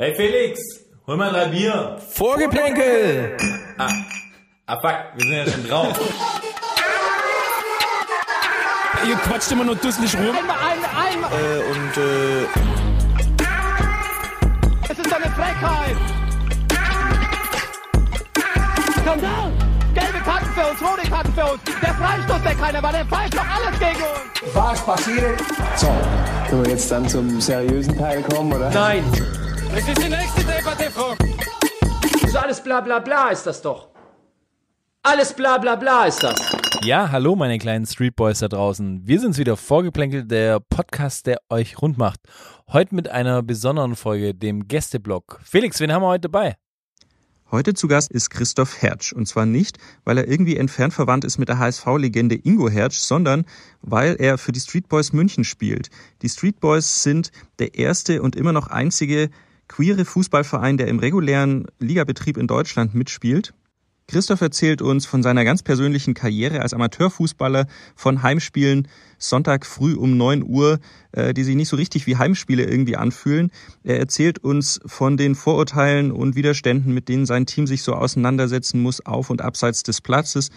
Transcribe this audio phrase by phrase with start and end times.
[0.00, 0.58] Hey Felix,
[1.06, 1.98] hol mal drei Bier.
[2.08, 3.36] Vorgeplänkel!
[3.76, 3.90] Ah,
[4.64, 6.00] ah fuck, wir sind ja schon drauf.
[9.06, 10.34] Ihr quatscht immer nur dusselig rum.
[10.34, 11.30] Einmal, einmal, einmal.
[11.30, 12.44] Äh, und äh,
[14.88, 15.96] Es ist eine Frechheit.
[19.02, 19.52] Skandal.
[19.92, 21.60] Gelbe Karten für uns, rote Karten für uns.
[21.82, 24.54] Der Freistoß, der keiner war, der pfeift doch alles gegen uns.
[24.54, 25.40] Was passiert?
[25.76, 25.88] So,
[26.48, 28.70] können wir jetzt dann zum seriösen Teil kommen, oder?
[28.70, 29.04] Nein.
[29.72, 31.14] Das ist die nächste Debatte, Frau.
[32.28, 33.88] So alles bla bla bla ist das doch.
[35.02, 36.38] Alles bla bla bla ist das.
[36.82, 39.06] Ja, hallo meine kleinen Streetboys da draußen.
[39.06, 42.20] Wir sind's wieder, Vorgeplänkelt, der Podcast, der euch rund macht.
[42.68, 45.40] Heute mit einer besonderen Folge, dem Gästeblog.
[45.44, 46.56] Felix, wen haben wir heute dabei?
[47.50, 49.12] Heute zu Gast ist Christoph Hertsch.
[49.12, 53.44] Und zwar nicht, weil er irgendwie entfernt verwandt ist mit der HSV-Legende Ingo Hertsch, sondern
[53.82, 55.90] weil er für die Street Boys München spielt.
[56.22, 59.30] Die Street Boys sind der erste und immer noch einzige
[59.70, 63.54] queere Fußballverein, der im regulären Ligabetrieb in Deutschland mitspielt.
[64.08, 70.16] Christoph erzählt uns von seiner ganz persönlichen Karriere als Amateurfußballer, von Heimspielen Sonntag früh um
[70.16, 70.80] 9 Uhr,
[71.12, 73.52] äh, die sich nicht so richtig wie Heimspiele irgendwie anfühlen.
[73.84, 78.82] Er erzählt uns von den Vorurteilen und Widerständen, mit denen sein Team sich so auseinandersetzen
[78.82, 80.50] muss, auf und abseits des Platzes.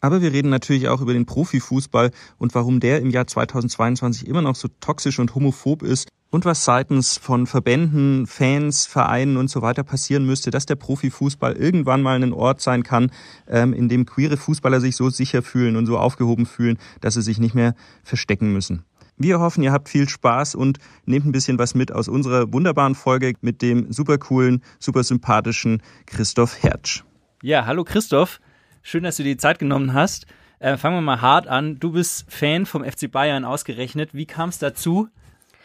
[0.00, 4.42] Aber wir reden natürlich auch über den Profifußball und warum der im Jahr 2022 immer
[4.42, 9.62] noch so toxisch und homophob ist und was seitens von Verbänden, Fans, Vereinen und so
[9.62, 13.12] weiter passieren müsste, dass der Profifußball irgendwann mal ein Ort sein kann,
[13.46, 17.22] ähm, in dem queere Fußballer sich so sicher fühlen und so aufgehoben fühlen, dass sie
[17.22, 18.84] sich nicht mehr verstecken müssen.
[19.16, 22.96] Wir hoffen, ihr habt viel Spaß und nehmt ein bisschen was mit aus unserer wunderbaren
[22.96, 27.04] Folge mit dem super coolen, super sympathischen Christoph Hertsch.
[27.42, 28.40] Ja, hallo Christoph.
[28.82, 30.26] Schön, dass du dir die Zeit genommen hast.
[30.58, 31.78] Äh, fangen wir mal hart an.
[31.78, 34.14] Du bist Fan vom FC Bayern ausgerechnet.
[34.14, 35.08] Wie kam es dazu?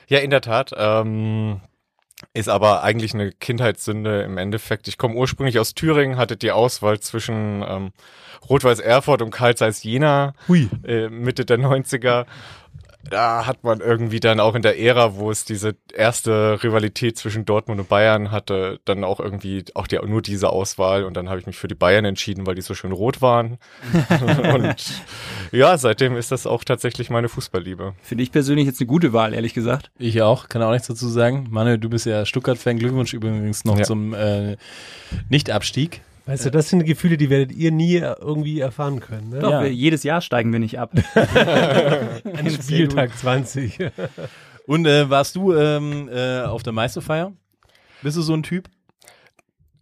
[0.10, 0.74] Ja, in der Tat.
[0.76, 1.62] Ähm,
[2.34, 4.88] ist aber eigentlich eine Kindheitssünde im Endeffekt.
[4.88, 7.92] Ich komme ursprünglich aus Thüringen, hatte die Auswahl zwischen ähm,
[8.50, 10.34] Rot-Weiß Erfurt und Karl Zeiss Jena
[10.84, 12.26] äh, Mitte der 90er.
[13.10, 17.46] Da hat man irgendwie dann auch in der Ära, wo es diese erste Rivalität zwischen
[17.46, 21.40] Dortmund und Bayern hatte, dann auch irgendwie auch die, nur diese Auswahl und dann habe
[21.40, 23.58] ich mich für die Bayern entschieden, weil die so schön rot waren.
[24.54, 24.76] und
[25.52, 27.94] ja, seitdem ist das auch tatsächlich meine Fußballliebe.
[28.02, 29.92] Finde ich persönlich jetzt eine gute Wahl, ehrlich gesagt.
[29.98, 31.48] Ich auch, kann auch nichts dazu sagen.
[31.50, 32.78] Manuel, du bist ja Stuttgart-Fan.
[32.80, 33.84] Glückwunsch übrigens noch Ja.
[33.84, 34.58] zum äh,
[35.30, 36.02] Nicht-Abstieg.
[36.30, 39.30] Weißt du, das sind Gefühle, die werdet ihr nie irgendwie erfahren können.
[39.30, 39.40] Ne?
[39.40, 39.64] Doch, Ja.
[39.64, 40.92] wir, jedes Jahr steigen wir nicht ab.
[41.16, 43.80] An Spieltag 20.
[44.68, 47.34] Und äh, warst du ähm, äh, auf der Meisterfeier?
[48.04, 48.70] Bist du so ein Typ?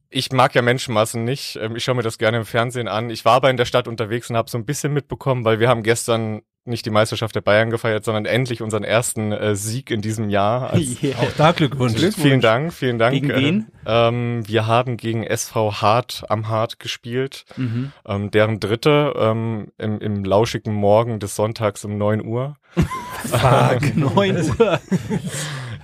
[0.09, 1.57] Ich mag ja Menschenmassen nicht.
[1.61, 3.09] Ähm, Ich schaue mir das gerne im Fernsehen an.
[3.09, 5.67] Ich war aber in der Stadt unterwegs und habe so ein bisschen mitbekommen, weil wir
[5.67, 10.01] haben gestern nicht die Meisterschaft der Bayern gefeiert, sondern endlich unseren ersten äh, Sieg in
[10.01, 10.72] diesem Jahr.
[10.72, 11.17] Also, Yeah.
[11.22, 12.00] Auch da Glückwunsch.
[12.16, 13.13] Vielen Dank, vielen Dank.
[13.13, 13.67] Gegen wen?
[13.85, 17.91] Äh, ähm, wir haben gegen SV Hart am Hart gespielt, Mhm.
[18.06, 22.57] ähm, deren dritte ähm, im, im lauschigen Morgen des Sonntags um 9 Uhr.
[23.25, 24.79] Fuck, 9 Uhr.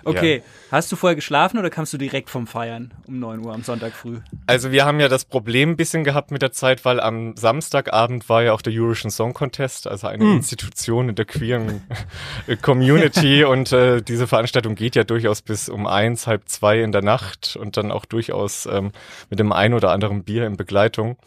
[0.06, 0.44] Okay,
[0.74, 3.94] hast du vorher geschlafen oder kamst du direkt vom Feiern um 9 Uhr am Sonntag
[3.94, 4.18] früh?
[4.48, 8.28] Also wir haben ja das Problem ein bisschen gehabt mit der Zeit, weil am Samstagabend
[8.28, 11.84] war ja auch der Eurovision Song Contest, also eine Institution in der queeren
[12.64, 17.04] Community und äh, diese Veranstaltung geht ja durchaus bis um eins, halb zwei in der
[17.04, 18.92] Nacht und dann auch durchaus ähm,
[19.30, 21.18] mit dem ein oder anderen Bier in Begleitung.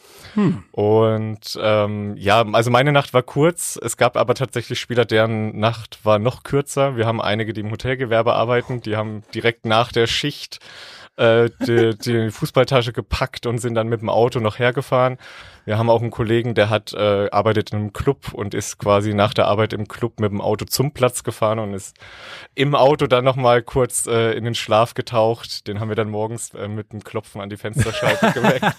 [0.72, 6.00] Und ähm, ja, also meine Nacht war kurz, es gab aber tatsächlich Spieler, deren Nacht
[6.04, 6.96] war noch kürzer.
[6.96, 10.58] Wir haben einige, die im Hotelgewerbe arbeiten, die haben direkt nach der Schicht
[11.16, 15.18] äh, die, die Fußballtasche gepackt und sind dann mit dem Auto noch hergefahren.
[15.64, 19.14] Wir haben auch einen Kollegen, der hat äh, arbeitet in einem Club und ist quasi
[19.14, 21.96] nach der Arbeit im Club mit dem Auto zum Platz gefahren und ist
[22.54, 25.66] im Auto dann noch mal kurz äh, in den Schlaf getaucht.
[25.66, 28.76] Den haben wir dann morgens äh, mit dem Klopfen an die Fensterscheibe geweckt.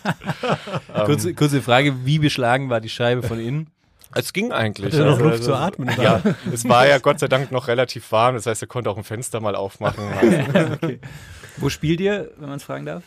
[1.05, 3.69] Kurze, kurze Frage, wie beschlagen war die Scheibe von innen?
[4.15, 4.93] Es ging eigentlich.
[4.93, 5.89] Hatte er noch Also, Luft also, zu atmen?
[6.01, 8.35] Ja, es war ja Gott sei Dank noch relativ warm.
[8.35, 10.03] Das heißt, er konnte auch ein Fenster mal aufmachen.
[11.57, 13.03] Wo spielt ihr, wenn man es fragen darf?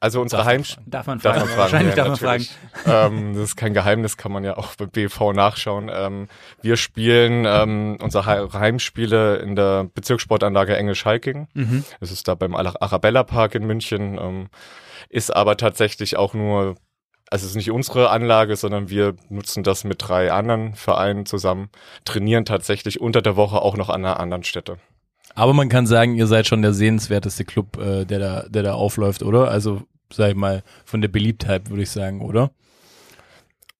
[0.00, 1.38] Also unsere Heim Darf man Darf fragen?
[1.38, 2.46] man fragen, Wahrscheinlich ja, darf man fragen.
[2.86, 5.88] ähm, das ist kein Geheimnis, kann man ja auch bei BV nachschauen.
[5.94, 6.26] Ähm,
[6.60, 11.46] wir spielen ähm, unsere He- Heimspiele in der Bezirkssportanlage Englisch-Halking.
[11.54, 11.84] Mhm.
[12.00, 14.18] Das ist da beim Ara- Arabella Park in München.
[14.18, 14.48] Ähm,
[15.08, 16.74] ist aber tatsächlich auch nur,
[17.32, 21.70] also es ist nicht unsere Anlage, sondern wir nutzen das mit drei anderen Vereinen zusammen,
[22.04, 24.76] trainieren tatsächlich unter der Woche auch noch an einer anderen Stätte.
[25.34, 28.74] Aber man kann sagen, ihr seid schon der sehenswerteste Club, äh, der da, der da
[28.74, 29.48] aufläuft, oder?
[29.48, 29.80] Also,
[30.12, 32.50] sag ich mal, von der Beliebtheit würde ich sagen, oder?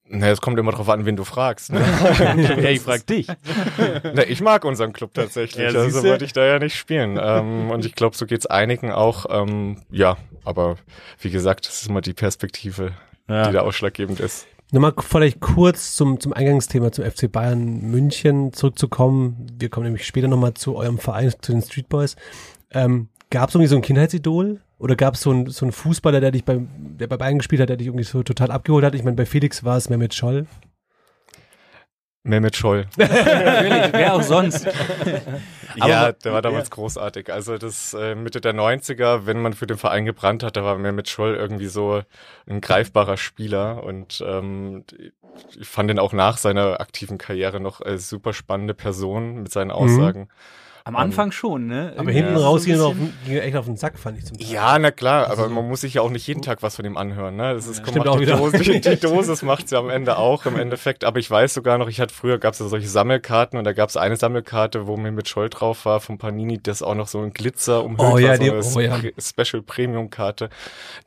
[0.08, 1.74] Na, es kommt immer drauf an, wen du fragst.
[1.74, 1.80] Ne?
[2.62, 3.26] ja, ich frag dich.
[4.14, 7.18] Na, ich mag unseren Club tatsächlich, Ja, also wollte ich da ja nicht spielen.
[7.22, 9.26] ähm, und ich glaube, so geht's einigen auch.
[9.28, 10.76] Ähm, ja, aber
[11.20, 12.92] wie gesagt, das ist immer die Perspektive,
[13.28, 13.46] Ja.
[13.46, 14.46] die da ausschlaggebend ist.
[14.72, 19.46] Nochmal vielleicht kurz zum, zum Eingangsthema, zum FC Bayern München zurückzukommen.
[19.58, 22.16] Wir kommen nämlich später nochmal zu eurem Verein, zu den Street Boys.
[22.70, 24.60] Ähm, gab es irgendwie so ein Kindheitsidol?
[24.78, 27.60] Oder gab es so einen so einen Fußballer, der dich bei, der bei Bayern gespielt
[27.60, 28.94] hat, der dich irgendwie so total abgeholt hat?
[28.94, 30.46] Ich meine, bei Felix war es Mehmet Scholl.
[32.24, 32.86] Mehmet Scholl.
[32.96, 34.66] Natürlich, wer auch sonst.
[35.76, 37.32] ja, der war damals großartig.
[37.32, 40.78] Also das äh, Mitte der 90er, wenn man für den Verein gebrannt hat, da war
[40.78, 42.02] Mehmet Scholl irgendwie so
[42.46, 44.84] ein greifbarer Spieler und ähm,
[45.58, 49.70] ich fand ihn auch nach seiner aktiven Karriere noch als super spannende Person mit seinen
[49.70, 50.28] Aussagen.
[50.84, 51.94] Am Anfang schon, ne?
[51.96, 52.94] Aber hinten so raus er, auf,
[53.24, 54.48] ging er echt auf den Sack, fand ich zum Teil.
[54.50, 56.84] Ja, na klar, aber Also- man muss sich ja auch nicht jeden Tag was von
[56.84, 57.36] ihm anhören.
[57.36, 57.54] Ne?
[57.54, 58.36] Das ist, Stimmt macht auch die, wieder.
[58.36, 61.04] Dosis, die, die Dosis macht's ja am Ende auch im Endeffekt.
[61.04, 63.96] Aber ich weiß sogar noch, ich hatte früher gab's ja solche Sammelkarten und da gab's
[63.96, 67.32] eine Sammelkarte, wo mir mit Scholl drauf war von Panini, das auch noch so ein
[67.32, 68.98] Glitzer umhüllt Oh war, ja, so die- eine oh ja.
[69.20, 70.48] Spe- Special Premium Karte.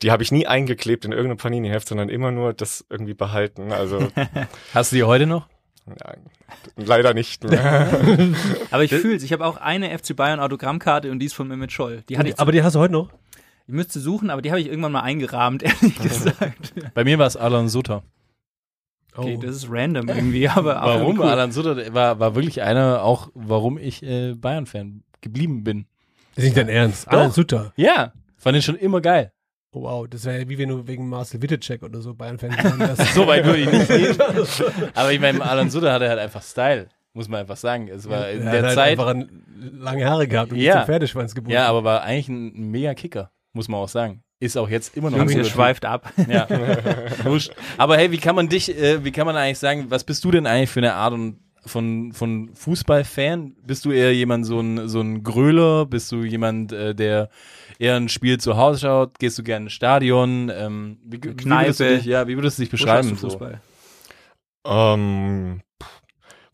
[0.03, 3.73] Die habe ich nie eingeklebt in irgendeinem Panini-Heft, sondern immer nur das irgendwie behalten.
[3.73, 3.99] Also
[4.73, 5.47] Hast du die heute noch?
[5.85, 6.19] Nein,
[6.75, 7.87] leider nicht mehr.
[8.71, 9.23] Aber ich fühl's.
[9.23, 12.03] Ich habe auch eine FC Bayern Autogrammkarte und die ist von Mehmet Scholl.
[12.09, 13.09] Die hatte ich, Aber die hast du heute noch?
[13.67, 16.73] ich müsste suchen, aber die habe ich irgendwann mal eingerahmt, ehrlich gesagt.
[16.93, 18.03] Bei mir war es Alan Sutter.
[19.15, 19.41] Okay, Oh.
[19.41, 21.19] das ist random irgendwie, aber aber Warum?
[21.19, 21.25] cool.
[21.25, 25.85] Alan Sutter war, war wirklich einer, auch warum ich äh, Bayern-Fan geblieben bin.
[26.35, 27.07] Das ist nicht dein Ernst.
[27.07, 27.71] Alan Sutter.
[27.77, 29.31] Ja, fand ich schon immer geil.
[29.75, 32.51] Oh, wow, das wäre ja wie wenn du wegen Marcel Wittecek oder so Bayern-Fan.
[33.13, 34.17] So weit würde ich nicht gehen.
[34.93, 37.89] Aber ich meine, Alan Sutter hatte halt einfach Style, muss man einfach sagen.
[37.89, 38.91] Es war in Er der hat halt Zeit.
[38.91, 39.43] einfach ein,
[39.77, 40.75] lange Haare gehabt und Ja.
[40.75, 40.85] ja.
[40.85, 41.53] Pferdeschwanz gebunden.
[41.55, 44.21] Ja, aber war eigentlich ein mega Kicker, muss man auch sagen.
[44.39, 46.11] Ist auch jetzt immer noch ein guter schweift ab.
[46.29, 46.47] Ja.
[47.77, 50.31] Aber hey, wie kann man dich, äh, wie kann man eigentlich sagen, was bist du
[50.31, 53.55] denn eigentlich für eine Art und von, von Fußballfan?
[53.65, 55.85] Bist du eher jemand, so ein, so ein Gröler?
[55.85, 57.29] Bist du jemand, äh, der
[57.79, 59.19] eher ein Spiel zu Hause schaut?
[59.19, 60.51] Gehst du gerne ins Stadion?
[60.53, 61.39] Ähm, wie, wie, würdest
[61.79, 61.97] du Kneipe.
[61.97, 63.09] dich, ja, wie würdest du dich beschreiben?
[63.09, 63.29] du So?
[63.29, 63.61] Fußball?
[64.65, 65.61] Ähm,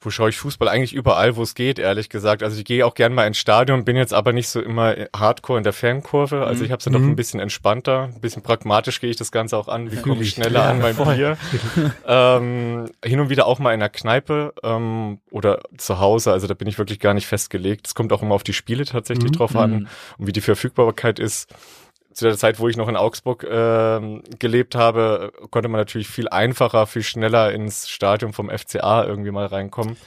[0.04, 0.68] wo schaue ich Fußball?
[0.68, 2.42] Eigentlich überall, wo es geht, ehrlich gesagt.
[2.42, 5.60] Also ich gehe auch gern mal ins Stadion, bin jetzt aber nicht so immer hardcore
[5.60, 6.44] in der Fankurve.
[6.44, 9.32] Also ich habe es dann doch ein bisschen entspannter, ein bisschen pragmatisch gehe ich das
[9.32, 9.92] Ganze auch an.
[9.92, 11.38] Wie komme ich schneller an mein Bier?
[12.08, 16.32] ähm, hin und wieder auch mal in der Kneipe ähm, oder zu Hause.
[16.32, 17.86] Also da bin ich wirklich gar nicht festgelegt.
[17.86, 19.88] Es kommt auch immer auf die Spiele tatsächlich drauf an
[20.18, 21.54] und wie die Verfügbarkeit ist
[22.14, 26.30] zu der Zeit, wo ich noch in Augsburg ähm, gelebt habe, konnte man natürlich viel
[26.30, 29.98] einfacher, viel schneller ins Stadion vom FCA irgendwie mal reinkommen.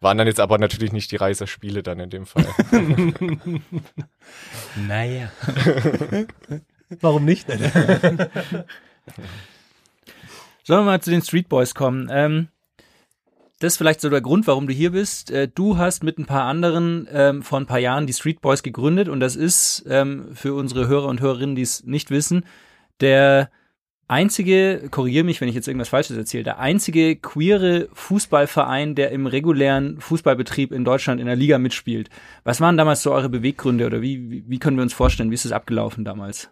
[0.00, 2.46] Waren dann jetzt aber natürlich nicht die Reiserspiele dann in dem Fall.
[4.76, 5.30] Naja.
[7.00, 7.46] Warum nicht?
[10.64, 12.08] Sollen wir mal zu den Street Boys kommen?
[12.12, 12.48] Ähm,
[13.62, 15.30] das ist vielleicht so der Grund, warum du hier bist.
[15.30, 18.62] Äh, du hast mit ein paar anderen ähm, vor ein paar Jahren die Street Boys
[18.62, 22.44] gegründet und das ist ähm, für unsere Hörer und Hörerinnen, die es nicht wissen,
[23.00, 23.50] der
[24.08, 29.26] einzige, korrigiere mich, wenn ich jetzt irgendwas Falsches erzähle, der einzige queere Fußballverein, der im
[29.26, 32.10] regulären Fußballbetrieb in Deutschland in der Liga mitspielt.
[32.42, 35.34] Was waren damals so eure Beweggründe oder wie, wie, wie können wir uns vorstellen, wie
[35.34, 36.50] ist es abgelaufen damals?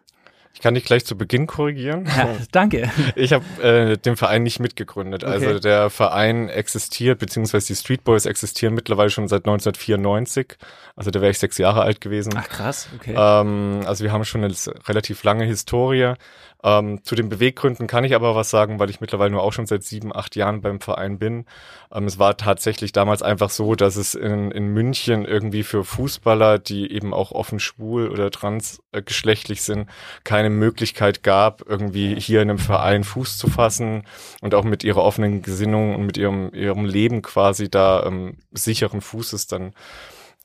[0.52, 2.06] Ich kann dich gleich zu Beginn korrigieren.
[2.06, 2.90] Ja, danke.
[3.16, 5.24] Ich habe äh, den Verein nicht mitgegründet.
[5.24, 5.32] Okay.
[5.32, 10.58] Also der Verein existiert, beziehungsweise die Street Boys existieren mittlerweile schon seit 1994.
[10.96, 12.34] Also da wäre ich sechs Jahre alt gewesen.
[12.36, 13.14] Ach krass, okay.
[13.16, 14.54] Ähm, also wir haben schon eine
[14.86, 16.14] relativ lange Historie.
[16.62, 19.66] Ähm, zu den Beweggründen kann ich aber was sagen, weil ich mittlerweile nur auch schon
[19.66, 21.46] seit sieben, acht Jahren beim Verein bin.
[21.92, 26.58] Ähm, es war tatsächlich damals einfach so, dass es in, in München irgendwie für Fußballer,
[26.58, 29.88] die eben auch offen schwul oder transgeschlechtlich sind,
[30.24, 34.04] keine Möglichkeit gab, irgendwie hier in einem Verein Fuß zu fassen
[34.42, 39.00] und auch mit ihrer offenen Gesinnung und mit ihrem, ihrem Leben quasi da ähm, sicheren
[39.00, 39.72] Fußes dann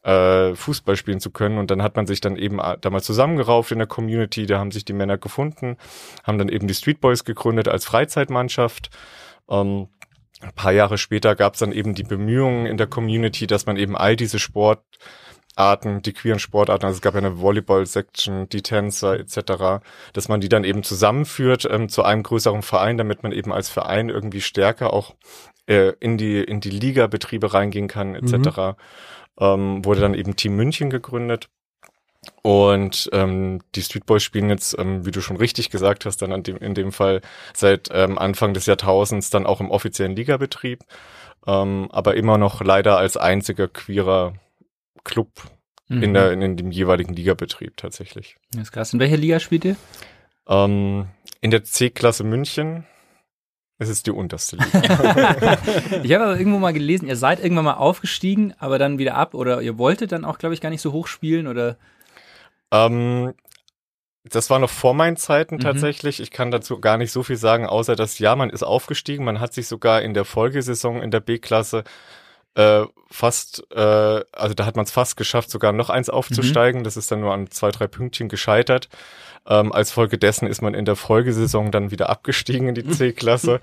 [0.06, 1.58] äh, Fußball spielen zu können.
[1.58, 4.72] Und dann hat man sich dann eben äh, damals zusammengerauft in der Community, da haben
[4.72, 5.78] sich die Männer gefunden,
[6.24, 8.92] haben dann eben die Street Boys gegründet als Freizeitmannschaft.
[9.50, 9.88] Ähm,
[10.42, 13.78] ein paar Jahre später gab es dann eben die Bemühungen in der Community, dass man
[13.78, 19.20] eben all diese Sportarten, die queeren Sportarten, also es gab ja eine Volleyball-Section, die Tänzer
[19.20, 19.82] etc.,
[20.14, 23.70] dass man die dann eben zusammenführt ähm, zu einem größeren Verein, damit man eben als
[23.70, 25.16] Verein irgendwie stärker auch
[25.68, 28.78] äh, in die in die Liga-Betriebe reingehen kann etc.
[29.39, 31.50] Ähm, wurde dann eben Team München gegründet.
[32.42, 36.32] Und ähm, die Street Boys spielen jetzt, ähm, wie du schon richtig gesagt hast, dann
[36.32, 37.22] an dem, in dem Fall
[37.54, 40.84] seit ähm, Anfang des Jahrtausends dann auch im offiziellen Ligabetrieb,
[41.46, 44.34] ähm, aber immer noch leider als einziger queerer
[45.04, 45.30] Club
[45.88, 46.04] Mhm.
[46.04, 48.38] in, der, in, in dem jeweiligen Ligabetrieb tatsächlich.
[48.54, 48.94] Das ist krass.
[48.94, 49.75] In welcher Liga spielt ihr?
[50.48, 51.08] Ähm,
[51.42, 52.86] in der C-Klasse München
[53.77, 55.58] Es ist die unterste Liga.
[56.03, 59.34] Ich habe aber irgendwo mal gelesen, ihr seid irgendwann mal aufgestiegen, aber dann wieder ab
[59.34, 61.77] oder ihr wolltet dann auch, glaube ich, gar nicht so hoch spielen oder
[62.72, 63.34] ähm,
[64.24, 65.60] das war noch vor meinen Zeiten Mhm.
[65.60, 66.20] tatsächlich.
[66.20, 69.24] Ich kann dazu gar nicht so viel sagen, außer dass ja, man ist aufgestiegen.
[69.25, 71.84] Man hat sich sogar in der Folgesaison in der B-Klasse
[72.55, 73.79] äh, fast, äh,
[74.32, 76.84] also da hat man es fast geschafft, sogar noch eins aufzusteigen.
[76.86, 78.88] Das ist dann nur an zwei, drei Pünktchen gescheitert.
[79.48, 83.60] Ähm, als Folge dessen ist man in der Folgesaison dann wieder abgestiegen in die C-Klasse.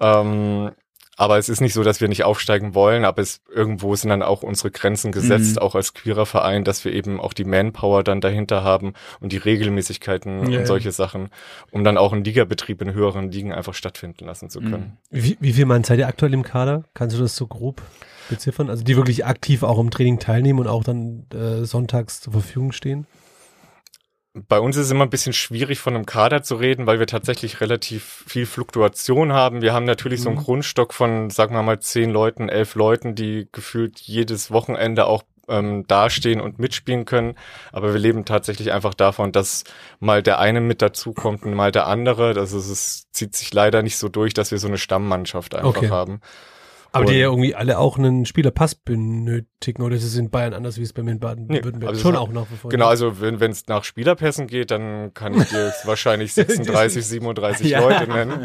[0.00, 0.70] ähm,
[1.18, 4.22] aber es ist nicht so, dass wir nicht aufsteigen wollen, aber es irgendwo sind dann
[4.22, 5.58] auch unsere Grenzen gesetzt, Mhm.
[5.62, 9.36] auch als queerer Verein, dass wir eben auch die Manpower dann dahinter haben und die
[9.36, 10.60] Regelmäßigkeiten ja.
[10.60, 11.28] und solche Sachen,
[11.70, 14.96] um dann auch einen Ligabetrieb in höheren Ligen einfach stattfinden lassen zu können.
[15.10, 16.84] Wie, wie viel Mann seid ihr aktuell im Kader?
[16.94, 17.82] Kannst du das so grob
[18.30, 18.70] beziffern?
[18.70, 22.72] Also die wirklich aktiv auch im Training teilnehmen und auch dann äh, sonntags zur Verfügung
[22.72, 23.06] stehen?
[24.34, 27.06] Bei uns ist es immer ein bisschen schwierig, von einem Kader zu reden, weil wir
[27.06, 29.60] tatsächlich relativ viel Fluktuation haben.
[29.60, 33.48] Wir haben natürlich so einen Grundstock von, sagen wir mal, zehn Leuten, elf Leuten, die
[33.52, 37.34] gefühlt jedes Wochenende auch ähm, dastehen und mitspielen können.
[37.72, 39.64] Aber wir leben tatsächlich einfach davon, dass
[40.00, 42.32] mal der eine mit dazukommt und mal der andere.
[42.32, 45.76] Das ist, es zieht sich leider nicht so durch, dass wir so eine Stammmannschaft einfach
[45.76, 45.90] Okay.
[45.90, 46.20] haben.
[46.92, 50.52] Aber die Und- ja irgendwie alle auch einen Spielerpass benötigen oder ist es in Bayern
[50.54, 52.70] anders, wie es bei mir in Baden-Württemberg also schon auch nach wie vor.
[52.70, 57.68] Genau, also wenn es nach Spielerpässen geht, dann kann ich dir jetzt wahrscheinlich 36, 37
[57.70, 57.80] Ja.
[57.80, 58.44] Leute nennen.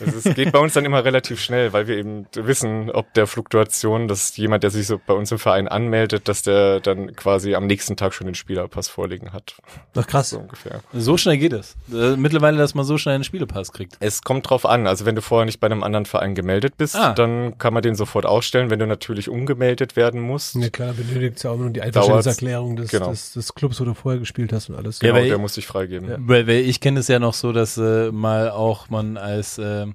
[0.00, 3.26] Also es geht bei uns dann immer relativ schnell, weil wir eben wissen, ob der
[3.26, 7.54] Fluktuation, dass jemand, der sich so bei uns im Verein anmeldet, dass der dann quasi
[7.54, 9.56] am nächsten Tag schon den Spielerpass vorliegen hat.
[9.94, 10.30] Ach krass.
[10.30, 10.80] So ungefähr.
[10.92, 11.76] So schnell geht es.
[11.92, 13.96] Äh, mittlerweile, dass man so schnell einen Spielepass kriegt.
[14.00, 14.86] Es kommt drauf an.
[14.86, 17.12] Also wenn du vorher nicht bei einem anderen Verein gemeldet bist, Ah.
[17.14, 18.70] dann kann man den sofort ausstellen.
[18.70, 22.74] Wenn du natürlich umgemeldet werden musst, Ja klar, benötigt es ja auch nur die Einverständniserklärung
[22.76, 23.10] des, Genau.
[23.10, 24.98] des, des Clubs, wo du vorher gespielt hast und alles.
[24.98, 26.08] genau, weil- der muss sich freigeben.
[26.26, 29.86] Weil, weil ich kenne es ja noch so, dass äh, mal auch man als äh,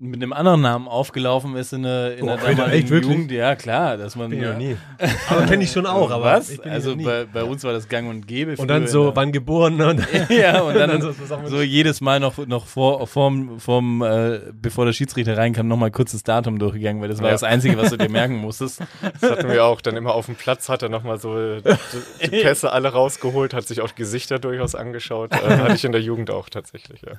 [0.00, 3.04] mit einem anderen Namen aufgelaufen ist in der, in Oh, der damaligen echt?
[3.04, 3.32] Jugend.
[3.32, 4.76] Ja, klar, dass man Bin ich ja, nie.
[5.28, 6.50] Aber kenne ich schon auch, aber was?
[6.50, 8.54] ich bin Also bei, bei uns war das Gang und Gäbe.
[8.58, 11.60] und dann so, in wann geboren und der- ja, und dann, so, was auch so
[11.62, 16.22] jedes Mal noch, noch vor, vorm, vorm, äh, bevor der Schiedsrichter reinkam, nochmal kurz das
[16.22, 17.32] Datum durchgegangen, weil das war Ja.
[17.32, 18.80] das Einzige, was du dir merken musstest.
[19.20, 21.62] Das hatten wir auch dann immer auf dem Platz, hat er nochmal so die,
[22.22, 25.32] die Pässe alle rausgeholt, hat sich auch Gesichter durchaus angeschaut.
[25.32, 27.14] Äh, hatte ich in der Jugend auch tatsächlich, ja.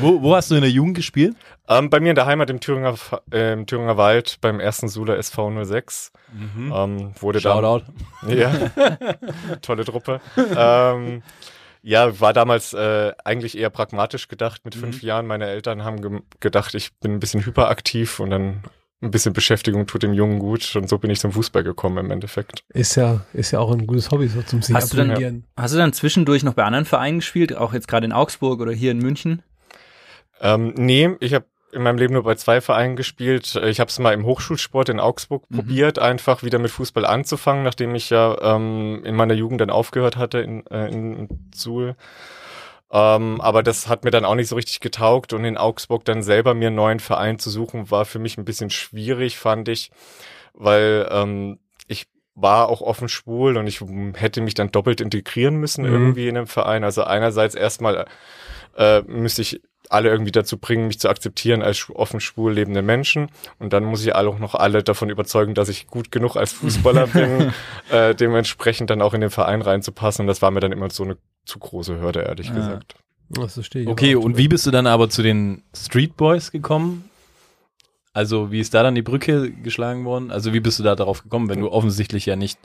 [0.00, 1.34] Wo, wo hast du in der Jugend gespielt?
[1.68, 2.94] Ähm, bei mir in der Heimat im Thüringer,
[3.32, 6.12] äh, im Thüringer Wald beim ersten Sula SV 06.
[6.70, 7.84] Ähm, wurde da, Shoutout.
[8.28, 8.52] ja,
[9.62, 10.20] tolle Truppe.
[10.54, 11.22] ähm,
[11.82, 14.62] ja, war damals äh, eigentlich eher pragmatisch gedacht.
[14.66, 18.62] Mit fünf Jahren, meine Eltern haben ge gedacht, ich bin ein bisschen hyperaktiv und dann
[19.00, 20.76] ein bisschen Beschäftigung tut dem Jungen gut.
[20.76, 22.62] Und so bin ich zum Fußball gekommen im Endeffekt.
[22.74, 25.44] Ist ja, ist ja auch ein gutes Hobby, so zum sich Hast du dann- abtrainieren.
[25.56, 28.72] Hast du dann zwischendurch noch bei anderen Vereinen gespielt, auch jetzt gerade in Augsburg oder
[28.72, 29.42] hier in München?
[30.42, 33.54] Ähm, nee, ich habe in meinem Leben nur bei zwei Vereinen gespielt.
[33.54, 37.62] Äh, Ich habe es mal im Hochschulsport in Augsburg probiert, einfach wieder mit Fußball anzufangen,
[37.62, 41.94] nachdem ich ja ähm, in meiner Jugend dann aufgehört hatte in, äh, in Suhl.
[42.90, 46.22] Ähm, aber das hat mir dann auch nicht so richtig getaugt und in Augsburg dann
[46.22, 49.90] selber mir einen neuen Verein zu suchen, war für mich ein bisschen schwierig, fand ich,
[50.54, 52.06] weil ähm, ich
[52.36, 53.80] war auch offen schwul und ich
[54.14, 55.92] hätte mich dann doppelt integrieren müssen Mhm.
[55.92, 56.84] irgendwie in einem Verein.
[56.84, 58.06] Also einerseits erstmal
[58.76, 63.28] äh, müsste ich alle irgendwie dazu bringen, mich zu akzeptieren als offen schwul lebende Menschen.
[63.58, 66.52] Und dann muss ich alle auch noch alle davon überzeugen, dass ich gut genug als
[66.52, 67.52] Fußballer bin,
[67.90, 70.22] äh, dementsprechend dann auch in den Verein reinzupassen.
[70.22, 72.54] Und das war mir dann immer so eine zu große Hürde, ehrlich Ah.
[72.54, 72.96] gesagt.
[73.38, 76.52] Ach, so stehe ich Okay, und wie bist du dann aber zu den Street Boys
[76.52, 77.10] gekommen?
[78.12, 80.30] Also wie ist da dann die Brücke geschlagen worden?
[80.30, 82.58] Also wie bist du da darauf gekommen, wenn du offensichtlich ja nicht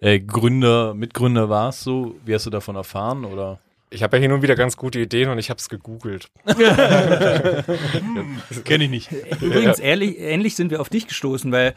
[0.00, 1.82] äh, Gründer, Mitgründer warst?
[1.82, 3.24] So, wie hast du davon erfahren?
[3.24, 3.60] Oder?
[3.90, 6.30] Ich habe ja hin und wieder ganz gute Ideen und ich habe es gegoogelt.
[8.64, 9.10] Kenne ich nicht.
[9.40, 11.74] Übrigens, ähnlich, ähnlich sind wir auf dich gestoßen, weil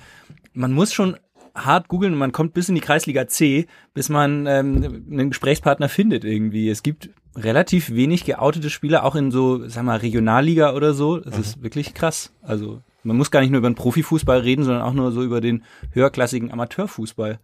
[0.54, 1.18] man muss schon
[1.56, 5.90] hart googeln und man kommt bis in die Kreisliga C, bis man ähm, einen Gesprächspartner
[5.90, 6.70] findet irgendwie.
[6.70, 11.18] Es gibt relativ wenig geoutete Spieler, auch in so, sag mal, Regionalliga oder so.
[11.18, 12.34] Das ist wirklich krass.
[12.42, 15.42] Also man muss gar nicht nur über den Profifußball reden, sondern auch nur so über
[15.42, 17.40] den höherklassigen Amateurfußball.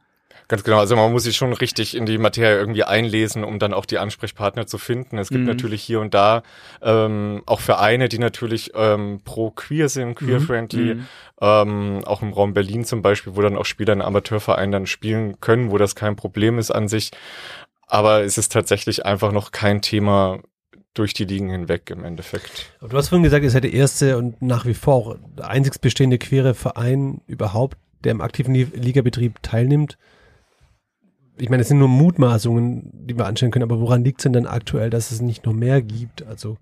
[0.47, 3.73] Ganz genau, also man muss sich schon richtig in die Materie irgendwie einlesen, um dann
[3.73, 5.17] auch die Ansprechpartner zu finden.
[5.17, 5.47] Es gibt Mhm.
[5.47, 6.41] natürlich hier und da
[6.81, 11.07] ähm, auch Vereine, die natürlich ähm, pro queer sind, queer-friendly, Mhm.
[11.41, 15.39] ähm, auch im Raum Berlin zum Beispiel, wo dann auch Spieler in Amateurvereinen dann spielen
[15.41, 17.11] können, wo das kein Problem ist an sich.
[17.87, 20.39] Aber es ist tatsächlich einfach noch kein Thema
[20.93, 22.71] durch die Ligen hinweg im Endeffekt.
[22.79, 25.47] Aber du hast vorhin gesagt, ihr seid der erste und nach wie vor auch der
[25.49, 29.97] einzig bestehende queere Verein überhaupt, der im aktiven Li- Ligabetrieb teilnimmt.
[31.37, 34.33] Ich meine, es sind nur Mutmaßungen, die wir anstellen können, aber woran liegt es denn
[34.33, 36.25] dann aktuell, dass es nicht noch mehr gibt?
[36.25, 36.57] Also,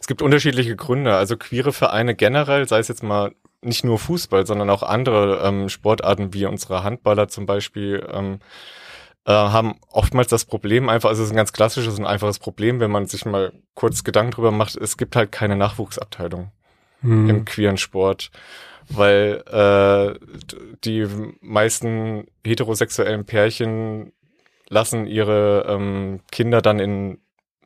[0.00, 1.14] Es gibt unterschiedliche Gründe.
[1.16, 5.68] Also queere Vereine generell, sei es jetzt mal nicht nur Fußball, sondern auch andere ähm,
[5.68, 8.38] Sportarten wie unsere Handballer zum Beispiel, ähm,
[9.24, 12.78] äh, haben oftmals das Problem einfach, also es ist ein ganz klassisches und einfaches Problem,
[12.80, 16.52] wenn man sich mal kurz Gedanken drüber macht, es gibt halt keine Nachwuchsabteilung
[17.00, 17.30] Hm.
[17.30, 18.30] im queeren Sport,
[18.90, 20.18] weil äh,
[20.84, 21.06] die
[21.40, 24.12] meisten heterosexuellen Pärchen
[24.68, 27.18] lassen ihre ähm, Kinder dann in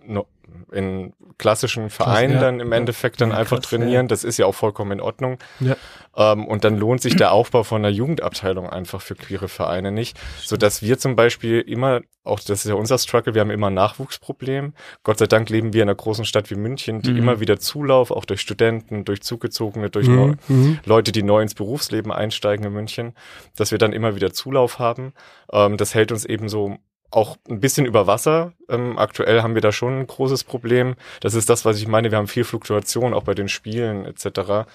[0.05, 0.26] no-
[0.71, 2.40] in klassischen Vereinen ja.
[2.40, 2.78] dann im Ja.
[2.78, 4.09] Endeffekt dann Ja, einfach krass, trainieren.
[4.09, 5.38] Das ist ja auch vollkommen in Ordnung.
[5.61, 5.76] Ja.
[6.16, 10.18] Ähm, und dann lohnt sich der Aufbau von einer Jugendabteilung einfach für queere Vereine nicht,
[10.42, 13.68] so dass wir zum Beispiel immer, auch das ist ja unser Struggle, wir haben immer
[13.68, 14.75] ein Nachwuchsproblem.
[15.04, 17.18] Gott sei Dank leben wir in einer großen Stadt wie München, die Mhm.
[17.18, 20.78] immer wieder Zulauf, auch durch Studenten, durch Zugezogene, durch Mhm, neu, mhm.
[20.85, 23.14] Leute, die neu ins Berufsleben einsteigen in München,
[23.56, 25.14] dass wir dann immer wieder Zulauf haben.
[25.52, 26.76] Ähm, das hält uns eben so
[27.12, 28.52] auch ein bisschen über Wasser.
[28.69, 30.95] Ähm, aktuell haben wir da schon ein großes Problem.
[31.21, 32.11] Das ist das, was ich meine.
[32.11, 34.66] Wir haben viel Fluktuation auch bei den Spielen etc.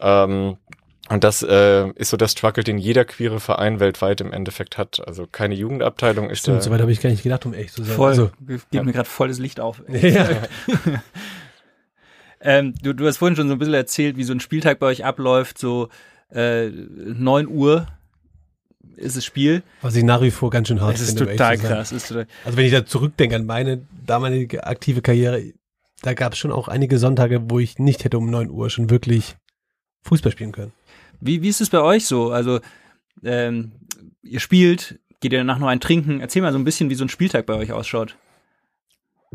[0.00, 0.56] Ähm,
[1.08, 5.00] und das äh, ist so der Struggle, den jeder queere Verein weltweit im Endeffekt hat.
[5.06, 7.72] Also keine Jugendabteilung ist Stimmt, der, so weit habe ich gar nicht gedacht, um echt
[7.72, 7.96] zu sein.
[7.96, 8.10] Voll.
[8.10, 8.82] Also, Gibt ja.
[8.82, 9.82] mir gerade volles Licht auf.
[9.88, 10.26] ja.
[12.40, 14.86] Ähm, du, du hast vorhin schon so ein bisschen erzählt, wie so ein Spieltag bei
[14.86, 15.88] euch abläuft, so
[16.30, 17.88] äh, 9 Uhr
[18.98, 19.62] ist das Spiel.
[19.82, 21.24] Was ich nach wie vor ganz schön hart Das ist finde.
[21.24, 21.92] um total krass.
[21.92, 25.42] Ist total, Also wenn ich da zurückdenke an meine damalige aktive Karriere,
[26.02, 28.90] da gab es schon auch einige Sonntage, wo ich nicht hätte um 9 Uhr schon
[28.90, 29.36] wirklich
[30.02, 30.72] Fußball spielen können.
[31.20, 32.30] wie, wie ist es bei euch so?
[32.30, 32.60] Also,
[33.24, 33.72] ähm,
[34.22, 36.20] ihr spielt, geht ihr danach noch ein Trinken?
[36.20, 38.16] Erzähl mal so ein bisschen, wie so ein Spieltag bei euch ausschaut.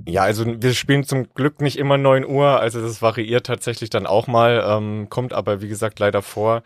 [0.08, 4.08] Ja, also wir spielen zum Glück nicht immer 9 Uhr, also das variiert tatsächlich dann
[4.08, 6.64] auch mal, ähm, kommt aber wie gesagt leider vor.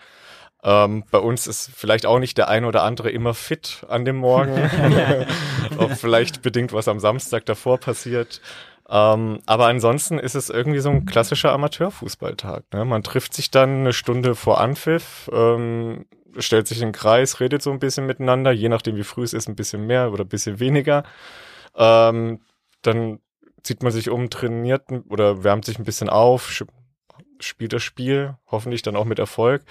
[0.64, 4.18] Ähm, bei uns ist vielleicht auch nicht der ein oder andere immer fit an dem
[4.18, 4.58] Morgen,
[5.78, 8.42] auch vielleicht bedingt, was am Samstag davor passiert.
[8.90, 12.64] Ähm, aber ansonsten ist es irgendwie so ein klassischer Amateurfußballtag.
[12.74, 12.86] Ne?
[12.86, 16.06] Man trifft sich dann eine Stunde vor Anpfiff, ähm,
[16.38, 19.34] stellt sich in den Kreis, redet so ein bisschen miteinander, je nachdem wie früh es
[19.34, 21.04] ist, ein bisschen mehr oder ein bisschen weniger.
[21.76, 22.40] Ähm,
[22.82, 23.20] dann
[23.64, 26.64] zieht man sich um, trainiert oder wärmt sich ein bisschen auf,
[27.40, 29.64] spielt das Spiel, hoffentlich dann auch mit Erfolg.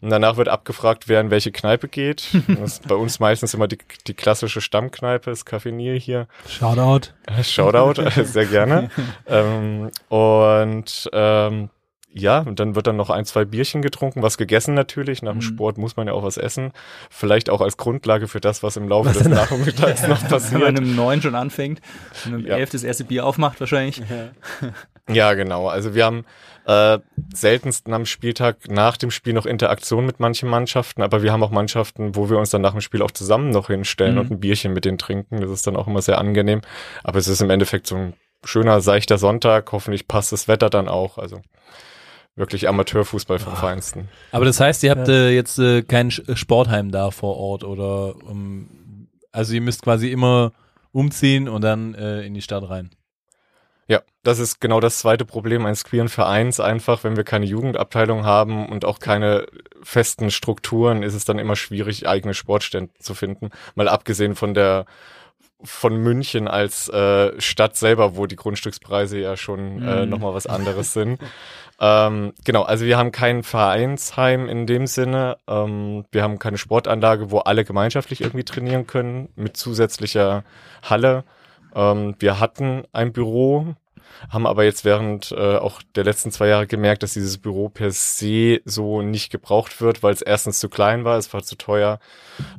[0.00, 2.28] Und danach wird abgefragt, wer in welche Kneipe geht.
[2.48, 6.26] Das ist bei uns meistens immer die, die klassische Stammkneipe, das Café Nil hier.
[6.48, 7.08] Shoutout.
[7.42, 8.90] Shoutout, äh, sehr gerne.
[9.26, 11.70] ähm, und ähm,
[12.18, 15.20] ja, und dann wird dann noch ein, zwei Bierchen getrunken, was gegessen natürlich.
[15.22, 15.42] Nach dem Mhm.
[15.42, 16.72] Sport muss man ja auch was essen.
[17.10, 20.30] Vielleicht auch als Grundlage für das, was im Laufe Was des Nachmittags noch Wenn
[20.60, 20.78] man passiert.
[20.78, 21.82] um 9 schon anfängt
[22.24, 22.56] und um Ja.
[22.56, 24.02] 11 das erste Bier aufmacht wahrscheinlich.
[25.10, 25.68] Ja, genau.
[25.68, 26.24] Also wir haben
[26.66, 26.98] äh,
[27.32, 31.50] seltensten am Spieltag nach dem Spiel noch Interaktion mit manchen Mannschaften, aber wir haben auch
[31.52, 34.20] Mannschaften, wo wir uns dann nach dem Spiel auch zusammen noch hinstellen Mhm.
[34.20, 35.40] und ein Bierchen mit denen trinken.
[35.40, 36.60] Das ist dann auch immer sehr angenehm.
[37.04, 39.70] Aber es ist im Endeffekt so ein schöner, seichter Sonntag.
[39.72, 41.18] Hoffentlich passt das Wetter dann auch.
[41.18, 41.40] Also
[42.34, 44.08] wirklich Amateurfußball vom Feinsten.
[44.32, 48.14] Aber das heißt, ihr habt äh, jetzt äh, kein Sch- Sportheim da vor Ort oder
[48.28, 50.52] ähm, also ihr müsst quasi immer
[50.92, 52.90] umziehen und dann äh, in die Stadt rein.
[53.88, 56.58] Ja, das ist genau das zweite Problem eines queeren Vereins.
[56.58, 59.46] Einfach, wenn wir keine Jugendabteilung haben und auch keine
[59.82, 63.50] festen Strukturen, ist es dann immer schwierig, eigene Sportstände zu finden.
[63.76, 64.86] Mal abgesehen von der
[65.64, 70.10] von München als äh, Stadt selber, wo die Grundstückspreise ja schon äh, Mhm.
[70.10, 71.20] nochmal was anderes sind.
[71.78, 75.36] Ähm, genau, also wir haben kein Vereinsheim in dem Sinne.
[75.46, 80.42] Ähm, wir haben keine Sportanlage, wo alle gemeinschaftlich irgendwie trainieren können mit zusätzlicher
[80.82, 81.24] Halle.
[81.76, 83.74] Ähm, wir hatten ein Büro,
[84.30, 87.90] haben aber jetzt während äh, auch der letzten zwei Jahre gemerkt, dass dieses Büro per
[87.90, 91.98] se so nicht gebraucht wird, weil es erstens zu klein war, es war zu teuer.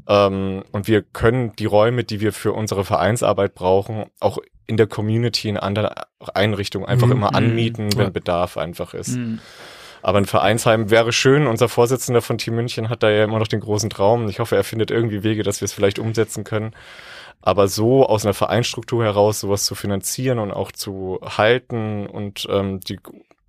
[0.08, 4.88] Ähm, und wir können die Räume, die wir für unsere Vereinsarbeit brauchen, auch in der
[4.88, 5.90] Community in anderen
[6.34, 7.14] Einrichtungen einfach Mhm.
[7.14, 8.10] immer anmieten, wenn Ja.
[8.12, 9.16] Bedarf einfach ist.
[9.18, 9.40] Mhm.
[10.04, 11.48] Aber ein Vereinsheim wäre schön.
[11.48, 14.30] Unser Vorsitzender von Team München hat da ja immer noch den großen Traum.
[14.30, 16.74] Ich hoffe, er findet irgendwie Wege, dass wir es vielleicht umsetzen können.
[17.48, 22.82] Aber so aus einer Vereinsstruktur heraus sowas zu finanzieren und auch zu halten und ähm,
[22.82, 23.00] die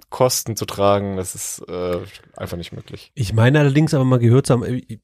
[0.08, 1.98] Kosten zu tragen, das ist äh,
[2.36, 3.10] einfach nicht möglich.
[3.16, 5.00] Ich meine allerdings aber mal gehört zu haben, äh,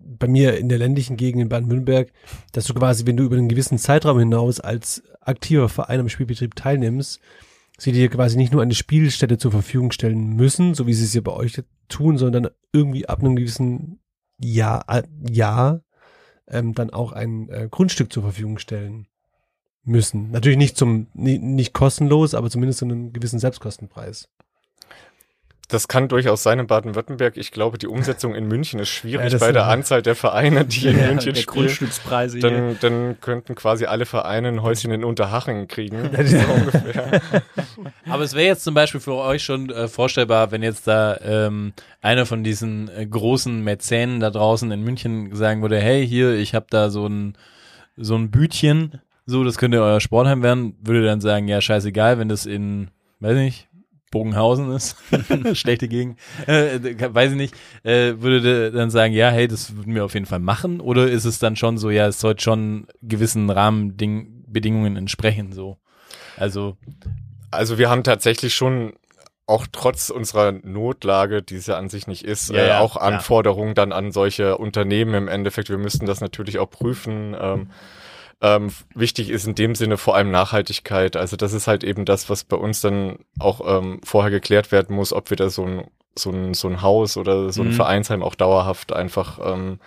[0.00, 2.10] bei mir in der ländlichen Gegend in Baden-Württemberg,
[2.52, 6.54] dass du quasi, wenn du über einen gewissen Zeitraum hinaus als aktiver Verein am Spielbetrieb
[6.54, 7.20] teilnimmst,
[7.76, 11.12] sie dir quasi nicht nur eine Spielstätte zur Verfügung stellen müssen, so wie sie es
[11.12, 14.00] ja bei euch tun, sondern irgendwie ab einem gewissen
[14.38, 15.82] Jahr, äh, Jahr
[16.48, 19.06] ähm, dann auch ein äh, Grundstück zur Verfügung stellen
[19.84, 20.30] müssen.
[20.30, 24.28] Natürlich nicht zum, ni- nicht kostenlos, aber zumindest zu einem gewissen Selbstkostenpreis.
[25.72, 27.36] Das kann durchaus sein in Baden-Württemberg.
[27.36, 30.64] Ich glaube, die Umsetzung in München ist schwierig Ja, bei ist- der Anzahl der Vereine,
[30.64, 31.46] die in Ja, München der spielen.
[31.66, 32.50] Grundstückspreise hier.
[32.50, 36.10] Dann, dann könnten quasi alle Vereine ein Häuschen in Unterhaching kriegen.
[36.26, 37.20] So ungefähr.
[38.08, 41.72] Aber es wäre jetzt zum Beispiel für euch schon äh, vorstellbar, wenn jetzt da ähm,
[42.00, 46.54] einer von diesen äh, großen Mäzenen da draußen in München sagen würde, hey, hier, ich
[46.54, 47.36] habe da so ein
[47.96, 52.28] so ein Bütchen, so, das könnte euer Sportheim werden, würde dann sagen, ja, scheißegal, wenn
[52.28, 52.88] das in,
[53.20, 53.68] weiß nicht,
[54.12, 54.96] Bogenhausen ist,
[55.54, 56.78] schlechte Gegend, äh,
[57.12, 60.38] weiß ich nicht, äh, würde dann sagen, ja, hey, das würden wir auf jeden Fall
[60.38, 65.78] machen, oder ist es dann schon so, ja, es sollte schon gewissen Rahmenbedingungen entsprechen, so.
[66.36, 66.76] Also,
[67.50, 68.92] Also wir haben tatsächlich schon
[69.46, 72.96] auch trotz unserer Notlage, die es ja an sich nicht ist, Ja, äh, ja, auch
[72.96, 73.02] ja.
[73.02, 75.68] Anforderungen dann an solche Unternehmen im Endeffekt.
[75.68, 77.36] Wir müssten das natürlich auch prüfen.
[77.38, 77.70] Ähm,
[78.42, 81.16] ähm, wichtig ist in dem Sinne vor allem Nachhaltigkeit.
[81.16, 84.94] Also das ist halt eben das, was bei uns dann auch ähm, vorher geklärt werden
[84.96, 85.84] muss, ob wir da so ein,
[86.18, 87.72] so ein, so ein Haus oder so ein Mhm.
[87.72, 89.78] Vereinsheim auch dauerhaft einfach ähm,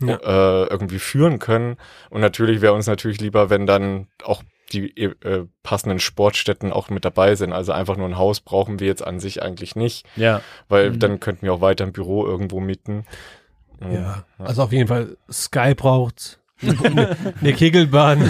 [0.00, 0.16] Ja.
[0.16, 1.76] äh, irgendwie führen können.
[2.10, 7.04] Und natürlich wäre uns natürlich lieber, wenn dann auch die äh, passenden Sportstätten auch mit
[7.04, 7.52] dabei sind.
[7.52, 10.40] Also einfach nur ein Haus brauchen wir jetzt an sich eigentlich nicht, ja.
[10.68, 10.98] weil Mhm.
[10.98, 13.06] dann könnten wir auch weiter ein Büro irgendwo mieten.
[13.80, 16.38] Ja, also auf jeden Fall Sky braucht
[17.40, 18.20] eine Kegelbahn.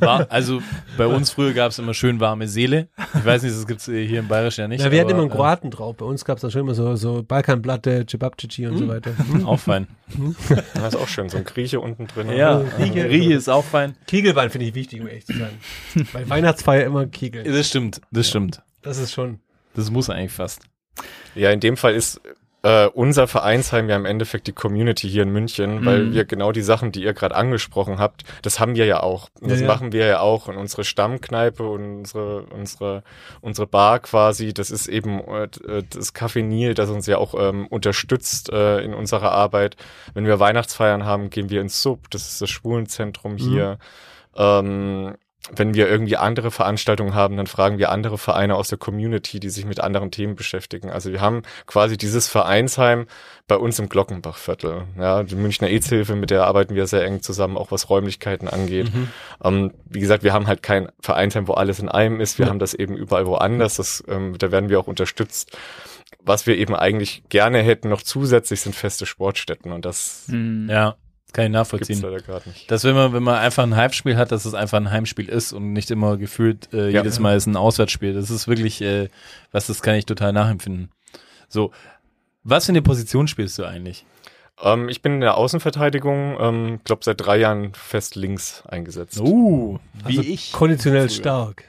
[0.00, 0.62] War, also
[0.96, 2.88] bei uns früher gab es immer schön warme Seele.
[3.14, 4.82] Ich weiß nicht, das gibt's äh, hier im Bayerischen ja nicht.
[4.82, 5.96] Ja, wir hatten immer einen Kroaten drauf.
[5.96, 9.10] Bei uns gab es da schon immer so, so Balkanplatte, Cebabcici und so weiter.
[9.10, 9.88] Äh, auch fein.
[10.74, 12.30] Das ist auch schön, so ein Grieche unten drin.
[12.30, 13.08] Ja, Riege.
[13.08, 13.94] Rieche ist auch fein.
[14.06, 16.06] Kegelbahn finde ich wichtig, um ehrlich zu sein.
[16.12, 17.44] Bei Weihnachtsfeier immer Kegel.
[17.44, 18.62] Das stimmt, das stimmt.
[18.82, 19.40] Das ist schon.
[19.74, 20.62] Das muss eigentlich fast.
[21.34, 22.20] Ja, in dem Fall ist
[22.62, 26.12] äh, unser Vereinsheim ja im Endeffekt die Community hier in München, weil Mhm.
[26.12, 29.28] wir genau die Sachen, die ihr gerade angesprochen habt, das haben wir ja auch.
[29.40, 29.72] Und das Ja, ja.
[29.72, 30.46] machen wir ja auch.
[30.48, 33.02] Und unsere Stammkneipe und unsere, unsere,
[33.40, 35.48] unsere Bar quasi, das ist eben äh,
[35.90, 39.76] das Café Nil, das uns ja auch ähm, unterstützt äh, in unserer Arbeit.
[40.12, 43.78] Wenn wir Weihnachtsfeiern haben, gehen wir ins Sub, das ist das Schwulenzentrum hier.
[44.36, 45.14] Ähm,
[45.52, 49.48] wenn wir irgendwie andere Veranstaltungen haben, dann fragen wir andere Vereine aus der Community, die
[49.48, 50.90] sich mit anderen Themen beschäftigen.
[50.90, 53.06] Also wir haben quasi dieses Vereinsheim
[53.48, 54.84] bei uns im Glockenbachviertel.
[54.98, 58.90] Ja, die Münchner AIDS-Hilfe, mit der arbeiten wir sehr eng zusammen, auch was Räumlichkeiten angeht.
[59.42, 62.38] Ähm, wie gesagt, wir haben halt kein Vereinsheim, wo alles in einem ist.
[62.38, 63.76] Wir haben das eben überall woanders.
[63.76, 65.56] Das, ähm, da werden wir auch unterstützt.
[66.22, 70.68] Was wir eben eigentlich gerne hätten noch zusätzlich sind feste Sportstätten und das Mhm.
[70.68, 70.96] Ja,
[71.32, 72.00] kann ich gibt's nachvollziehen.
[72.02, 72.70] leider gerade nicht.
[72.70, 75.52] Dass wenn man, wenn man einfach ein Heimspiel hat, dass es einfach ein Heimspiel ist
[75.52, 77.00] und nicht immer gefühlt äh, Ja.
[77.02, 78.14] jedes Mal ist ein Auswärtsspiel.
[78.14, 79.08] Das ist wirklich, äh,
[79.52, 80.90] was das kann ich total nachempfinden.
[81.48, 81.72] So,
[82.44, 84.04] was für eine Position spielst du eigentlich?
[84.62, 89.18] Ähm, ich bin in der Außenverteidigung, ähm, glaube seit drei Jahren fest links eingesetzt.
[89.20, 90.52] Uh, wie Also ich.
[90.52, 91.16] konditionell Früher.
[91.18, 91.64] stark.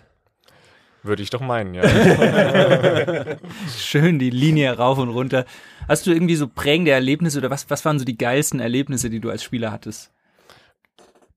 [1.04, 1.84] Würde ich doch meinen, ja.
[3.78, 5.46] Schön die Linie rauf und runter.
[5.88, 9.20] Hast du irgendwie so prägende Erlebnisse oder was, was waren so die geilsten Erlebnisse, die
[9.20, 10.12] du als Spieler hattest?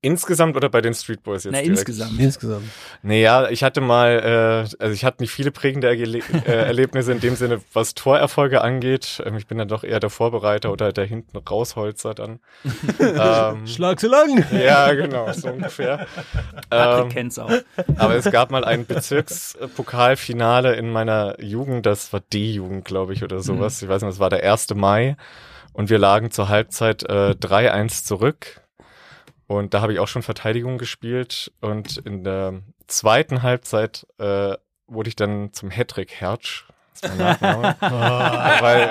[0.05, 1.53] Insgesamt oder bei den Street Boys jetzt?
[1.53, 1.79] Na, direkt?
[1.79, 2.19] insgesamt.
[2.19, 2.65] Insgesamt.
[3.01, 7.19] Naja, ich hatte mal, äh, also ich hatte nicht viele prägende Erle äh, Erlebnisse in
[7.21, 9.23] dem Sinne, was Torerfolge angeht.
[9.25, 12.39] Ähm, ich bin dann doch eher der Vorbereiter oder der hinten Rausholzer dann.
[12.99, 14.45] ähm, Schlag so lang.
[14.51, 16.05] ja, genau, so ungefähr.
[16.69, 17.51] Patrick Ähm, kennt's auch.
[17.97, 23.41] aber es gab mal ein Bezirkspokalfinale in meiner Jugend, das war D-Jugend, glaube ich, oder
[23.41, 23.81] sowas.
[23.81, 24.75] Ich weiß nicht, das war der 1.
[24.75, 25.17] Mai
[25.73, 28.61] und wir lagen zur Halbzeit äh, 3-1 zurück.
[29.47, 34.55] Und da habe ich auch schon Verteidigung gespielt und in der zweiten Halbzeit äh,
[34.87, 36.65] wurde ich dann zum Hattrick Hertsch.
[37.17, 37.75] Nachname.
[37.81, 38.89] weil,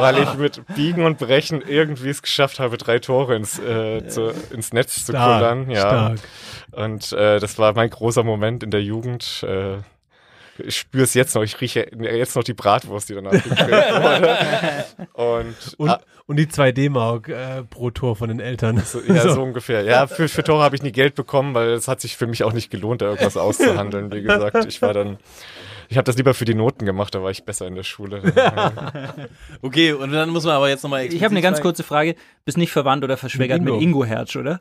[0.00, 4.32] weil ich mit Biegen und Brechen irgendwie es geschafft habe, drei Tore ins, äh, zu,
[4.50, 5.68] ins Netz zu kullern.
[5.68, 5.80] Ja.
[5.80, 6.18] Stark.
[6.70, 9.42] Und äh, das war mein großer Moment in der Jugend.
[9.42, 9.78] Äh,
[10.58, 14.38] ich spüre es jetzt noch, ich rieche jetzt noch die Bratwurst, die danach gegrillt wurde.
[15.14, 18.82] Und, Und, ah, und die 2 D-Mark äh, pro Tor von den Eltern.
[18.84, 19.82] so, ja, so ungefähr.
[19.82, 22.44] Ja, für, für Tore habe ich nie Geld bekommen, weil es hat sich für mich
[22.44, 24.12] auch nicht gelohnt, da irgendwas auszuhandeln.
[24.12, 25.18] Wie gesagt, ich war dann,
[25.88, 28.22] ich habe das lieber für die Noten gemacht, da war ich besser in der Schule.
[29.62, 32.16] Okay, und dann muss man aber jetzt nochmal Ich habe eine ganz kurze Frage.
[32.44, 34.02] Bist nicht verwandt oder verschwägert Mit mit Ingo.
[34.02, 34.60] Ingo Hertz, oder?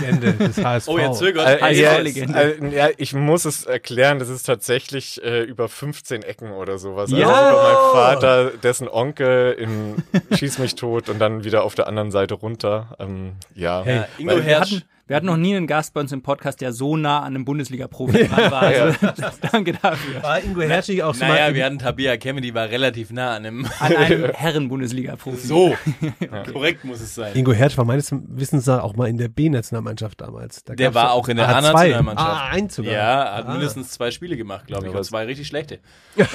[0.00, 0.88] Legende des HSV.
[0.88, 1.46] Oh, jetzt zögert.
[1.46, 6.22] Äh, Als ja, äh, ja, ich muss es erklären, das ist tatsächlich äh, über 15
[6.22, 7.10] Ecken oder sowas.
[7.10, 7.28] Ja.
[7.28, 9.96] Also über meinen Vater, dessen Onkel in
[10.36, 12.96] Schieß mich tot und dann wieder auf der anderen Seite runter.
[12.98, 13.82] Ähm, ja.
[13.84, 14.82] Hey, Ingo Hertz.
[15.08, 17.44] Wir hatten noch nie einen Gast bei uns im Podcast, der so nah an einem
[17.44, 18.62] Bundesliga-Profi dran war.
[18.62, 18.98] Also,
[19.52, 20.20] danke dafür.
[20.20, 23.46] War Ingo Hertschig auch so Naja, mal wir hatten Tabia Kennedy, war relativ nah an
[23.46, 23.66] einem.
[23.78, 25.46] An einem Herren-Bundesliga-Profi.
[25.46, 25.74] So,
[26.52, 27.36] korrekt muss es sein.
[27.36, 30.64] Ingo Hertsch war meines Wissens auch mal in der B-Nationalmannschaft damals.
[30.64, 31.54] Da Der war auch in der zwei.
[31.54, 32.28] A-Nationalmannschaft.
[32.28, 32.92] Ah, eins sogar.
[32.92, 33.52] Ja, hat Ah.
[33.52, 34.92] mindestens zwei Spiele gemacht, glaube ich.
[34.92, 35.78] Ja, Und zwei richtig schlechte.
[36.16, 36.26] Ja,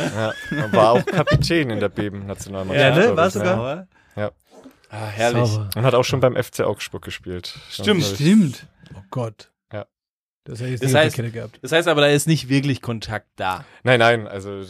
[0.50, 2.98] er war auch Kapitän in der Beben-Nationalmannschaft.
[2.98, 3.18] Ja, ne?
[3.18, 3.88] War ich, sogar?
[4.16, 4.32] Ja.
[4.92, 5.48] Ah, herrlich.
[5.48, 5.70] Sauber.
[5.76, 7.58] Und hat auch schon beim FC Augsburg gespielt.
[7.70, 8.04] Stimmt.
[8.04, 8.68] Stimmt.
[8.94, 9.50] Oh Gott.
[9.72, 9.86] Ja.
[10.44, 11.60] Das hätte ich jetzt Das heißt- der Kette gehabt.
[11.62, 13.64] Das heißt aber, da ist nicht wirklich Kontakt da.
[13.84, 14.66] Nein, nein, also äh,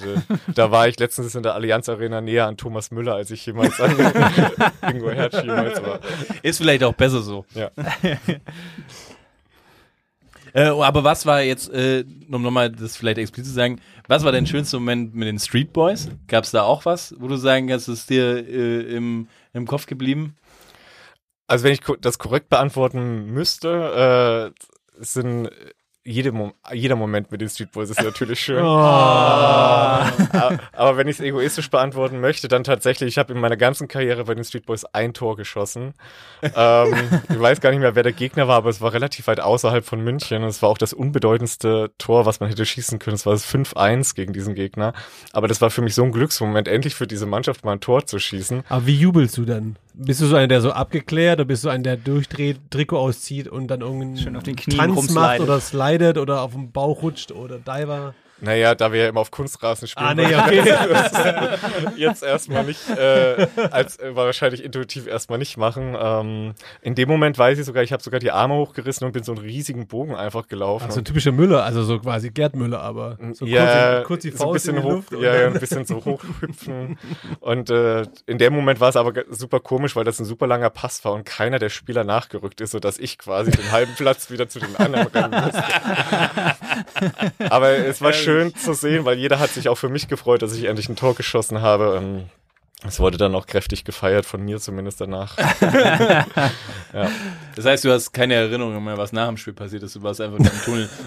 [0.54, 3.82] da war ich letztens in der Allianz Arena näher an Thomas Müller, als ich jemals
[3.82, 3.92] an
[4.94, 6.00] Ingo Hertz jemals war.
[6.44, 7.46] Ist vielleicht auch besser so.
[7.56, 7.72] Ja.
[10.54, 14.32] Äh, aber was war jetzt, äh, um nochmal das vielleicht explizit zu sagen, was war
[14.32, 16.10] dein schönster Moment mit den Street Boys?
[16.28, 19.68] Gab es da auch was, wo du sagen kannst, es ist dir äh, im, im
[19.68, 20.36] Kopf geblieben?
[21.48, 25.50] Also wenn ich das korrekt beantworten müsste, äh, sind
[26.04, 28.64] jede Mom jeder Moment mit den Street Boys ist natürlich schön.
[28.64, 33.88] Aber, aber wenn ich es egoistisch beantworten möchte, dann tatsächlich, ich habe in meiner ganzen
[33.88, 35.94] Karriere bei den Street Boys ein Tor geschossen.
[36.42, 36.96] ähm,
[37.30, 39.86] ich weiß gar nicht mehr, wer der Gegner war, aber es war relativ weit außerhalb
[39.86, 40.44] von München.
[40.44, 43.16] Und es war auch das unbedeutendste Tor, was man hätte schießen können.
[43.16, 44.94] Es war das 5-1 gegen diesen Gegner.
[45.34, 48.06] Aber das war für mich so ein Glücksmoment, endlich für diese Mannschaft mal ein Tor
[48.06, 48.64] zu schießen.
[48.70, 49.78] Aber wie jubelst du dann?
[49.94, 53.48] Bist du so einer, der so abgeklärt oder bist du einer, der durchdreht, Trikot auszieht
[53.48, 57.02] und dann irgendeinen Schön auf den Knien Tanz macht oder slidet oder auf dem Bauch
[57.02, 58.14] rutscht oder Diver?
[58.42, 60.64] Naja, da wir ja immer auf Kunstrasen spielen, Ah, nee, okay.
[60.90, 65.96] das jetzt erstmal nicht, äh, als äh, wahrscheinlich intuitiv erstmal nicht machen.
[66.00, 69.24] Ähm, in dem Moment weiß ich sogar, ich habe sogar die Arme hochgerissen und bin
[69.24, 70.88] so einen riesigen Bogen einfach gelaufen.
[70.90, 74.22] Ach, so ein typischer Müller, also so quasi Gerd Müller, aber so ja, kurz, kurz
[74.24, 75.14] die so Faust ein bisschen in die hoch, Luft.
[75.14, 76.98] und ja, ja, ein bisschen so hochhüpfen.
[77.42, 80.72] und äh, in dem Moment war es aber super komisch, weil das ein super langer
[80.72, 84.50] Pass war und keiner der Spieler nachgerückt ist, sodass ich quasi den halben Platz wieder
[84.50, 85.64] zu den anderen rennen musste.
[87.52, 90.54] aber es war schön zu sehen, weil jeder hat sich auch für mich gefreut, dass
[90.54, 92.00] ich endlich ein Tor geschossen habe.
[92.02, 92.24] Ähm,
[92.88, 95.38] Es wurde dann auch kräftig gefeiert, von mir zumindest danach.
[97.56, 99.96] Das heißt, du hast keine Erinnerung mehr, was nach dem Spiel passiert ist.
[99.96, 100.90] Du warst einfach nur im Tunnel.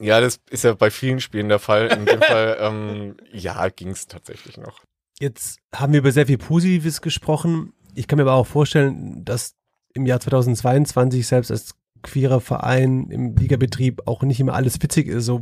[0.00, 1.86] Ja, das ist ja bei vielen Spielen der Fall.
[1.86, 4.80] In dem Fall, ähm, ja, ging es tatsächlich noch.
[5.20, 7.72] Jetzt haben wir über sehr viel Positives gesprochen.
[7.94, 9.54] Ich kann mir aber auch vorstellen, dass
[9.94, 15.26] im Jahr 2022 selbst als queerer Verein im Ligabetrieb auch nicht immer alles witzig ist.
[15.26, 15.40] So,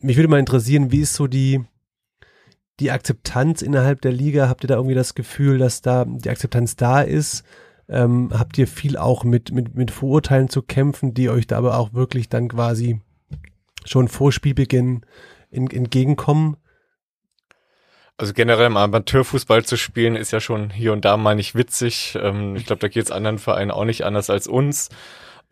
[0.00, 1.64] mich würde mal interessieren, wie ist so die,
[2.80, 4.48] die Akzeptanz innerhalb der Liga?
[4.48, 7.44] Habt ihr da irgendwie das Gefühl, dass da die Akzeptanz da ist?
[7.88, 11.78] Ähm, habt ihr viel auch mit, mit, mit Vorurteilen zu kämpfen, die euch da aber
[11.78, 13.00] auch wirklich dann quasi
[13.84, 15.04] schon vor Spielbeginn
[15.50, 16.56] in, entgegenkommen?
[18.18, 22.18] Also generell im Amateurfußball zu spielen ist ja schon hier und da mal nicht witzig.
[22.20, 24.90] Ähm, ich glaube, da geht es anderen Vereinen auch nicht anders als uns.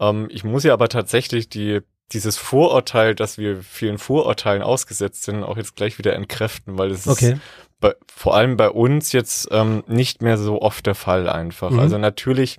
[0.01, 1.81] Ähm, ich muss ja aber tatsächlich die
[2.13, 7.07] dieses Vorurteil, dass wir vielen Vorurteilen ausgesetzt sind, auch jetzt gleich wieder entkräften, weil es
[7.07, 7.33] Okay.
[7.33, 7.41] ist
[7.81, 11.71] bei, vor allem bei uns jetzt ähm, nicht mehr so oft der Fall einfach.
[11.71, 11.81] Mhm.
[11.81, 12.59] Also natürlich,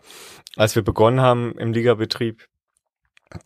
[0.55, 2.47] als wir begonnen haben im Ligabetrieb,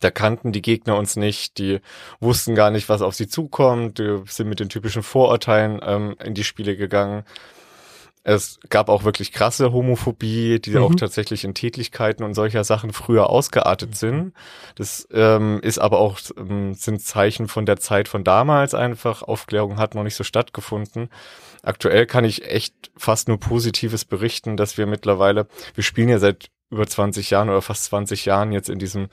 [0.00, 1.80] da kannten die Gegner uns nicht, die
[2.20, 6.34] wussten gar nicht, was auf sie zukommt, die sind mit den typischen Vorurteilen ähm, in
[6.34, 7.24] die Spiele gegangen.
[8.24, 10.82] Es gab auch wirklich krasse Homophobie, die Mhm.
[10.84, 14.32] auch tatsächlich in Tätlichkeiten und solcher Sachen früher ausgeartet sind.
[14.76, 19.22] Das ähm, ist aber auch ähm, sind Zeichen von der Zeit von damals einfach.
[19.22, 21.08] Aufklärung hat noch nicht so stattgefunden.
[21.64, 26.51] Aktuell kann ich echt fast nur Positives berichten, dass wir mittlerweile, wir spielen ja seit
[26.72, 29.08] über 20 Jahren oder fast 20 Jahren jetzt in diesem,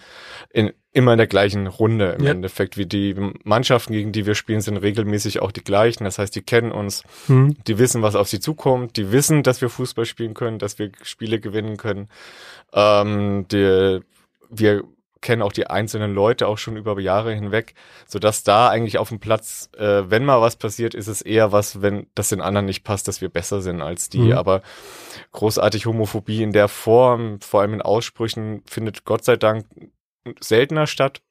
[0.49, 2.31] in, immer in der gleichen Runde im Ja.
[2.31, 6.05] Endeffekt, wie die Mannschaften, gegen die wir spielen, sind regelmäßig auch die gleichen.
[6.05, 7.55] Das heißt, die kennen uns, Hm.
[7.67, 10.91] die wissen, was auf sie zukommt, die wissen, dass wir Fußball spielen können, dass wir
[11.03, 12.07] Spiele gewinnen können.
[12.73, 13.99] Ähm, die,
[14.49, 14.83] wir
[15.21, 17.73] kennen auch die einzelnen Leute auch schon über Jahre hinweg,
[18.07, 21.51] so dass da eigentlich auf dem Platz, äh, wenn mal was passiert, ist es eher
[21.51, 24.19] was, wenn das den anderen nicht passt, dass wir besser sind als die.
[24.19, 24.33] Mhm.
[24.33, 24.61] Aber
[25.31, 29.65] großartig Homophobie in der Form, vor allem in Aussprüchen, findet Gott sei Dank
[30.39, 31.21] seltener statt.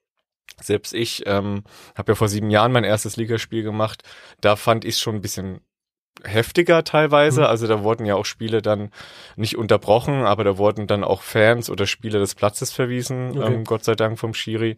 [0.61, 1.63] Selbst ich ähm,
[1.95, 4.03] habe ja vor sieben Jahren mein erstes Ligaspiel gemacht.
[4.41, 5.61] Da fand ich es schon ein bisschen
[6.25, 7.41] heftiger teilweise.
[7.41, 7.47] Mhm.
[7.47, 8.91] Also da wurden ja auch Spiele dann
[9.37, 13.55] nicht unterbrochen, aber da wurden dann auch Fans oder Spieler des Platzes verwiesen, Okay.
[13.55, 14.77] ähm, Gott sei Dank vom Schiri.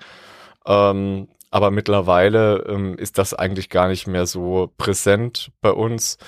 [0.66, 6.18] Ähm, aber mittlerweile ähm, ist das eigentlich gar nicht mehr so präsent bei uns.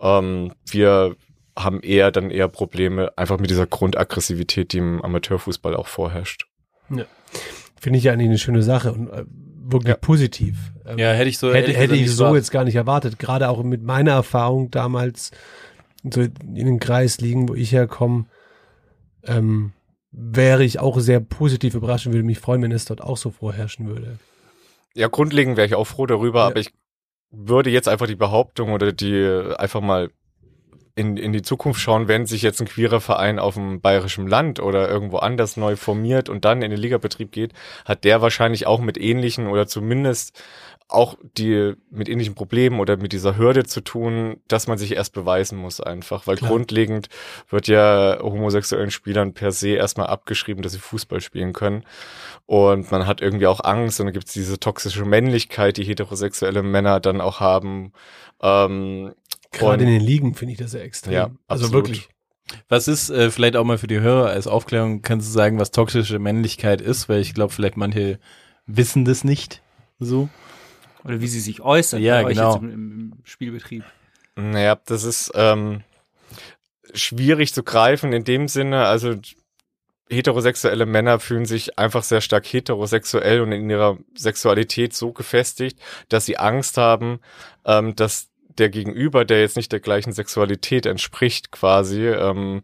[0.00, 1.16] Ähm, wir
[1.56, 6.46] haben eher dann eher Probleme einfach mit dieser Grundaggressivität, die im Amateurfußball auch vorherrscht.
[7.78, 9.24] Finde ich ja eigentlich eine schöne Sache und äh,
[9.72, 9.96] wirklich Ja.
[9.96, 10.56] positiv.
[10.86, 11.52] Ähm, Ja, hätte ich so.
[11.52, 12.42] hätte, hätte gesagt ich so erwartet.
[12.42, 13.18] jetzt gar nicht erwartet.
[13.18, 15.30] Gerade auch mit meiner Erfahrung damals
[16.10, 18.26] so in den Kreisligen, wo ich herkomme,
[19.24, 19.72] ähm,
[20.10, 23.30] wäre ich auch sehr positiv überrascht und würde mich freuen, wenn es dort auch so
[23.30, 24.18] vorherrschen würde.
[24.94, 26.46] Ja, grundlegend wäre ich auch froh darüber, Ja.
[26.48, 26.70] aber ich
[27.30, 29.24] würde jetzt einfach die Behauptung oder die
[29.56, 30.10] einfach mal
[30.94, 34.60] in, in die Zukunft schauen, wenn sich jetzt ein queerer Verein auf dem bayerischen Land
[34.60, 37.52] oder irgendwo anders neu formiert und dann in den Ligabetrieb geht,
[37.84, 40.42] hat der wahrscheinlich auch mit ähnlichen oder zumindest
[40.88, 45.14] auch die mit ähnlichen Problemen oder mit dieser Hürde zu tun, dass man sich erst
[45.14, 46.50] beweisen muss einfach, weil Klar.
[46.50, 47.08] grundlegend
[47.48, 51.84] wird ja homosexuellen Spielern per se erstmal abgeschrieben, dass sie Fußball spielen können
[52.44, 56.62] und man hat irgendwie auch Angst und dann gibt es diese toxische Männlichkeit, die heterosexuelle
[56.62, 57.92] Männer dann auch haben.
[58.42, 59.14] Ähm,
[59.52, 61.12] Gerade in den Ligen finde ich das sehr extrem.
[61.12, 61.72] Ja, also absolut.
[61.72, 62.08] wirklich.
[62.68, 65.70] Was ist äh, vielleicht auch mal für die Hörer als Aufklärung, kannst du sagen, was
[65.70, 67.08] toxische Männlichkeit ist?
[67.08, 68.18] Weil ich glaube, vielleicht manche
[68.66, 69.62] wissen das nicht
[69.98, 70.28] so.
[71.04, 72.54] Oder wie sie sich äußern Ja, bei euch genau.
[72.54, 73.84] jetzt im, im Spielbetrieb.
[74.36, 75.82] Naja, das ist ähm,
[76.94, 79.14] schwierig zu greifen in dem Sinne, also
[80.08, 86.26] heterosexuelle Männer fühlen sich einfach sehr stark heterosexuell und in ihrer Sexualität so gefestigt, dass
[86.26, 87.20] sie Angst haben,
[87.64, 92.62] ähm, dass der Gegenüber, der jetzt nicht der gleichen Sexualität entspricht, quasi, ähm,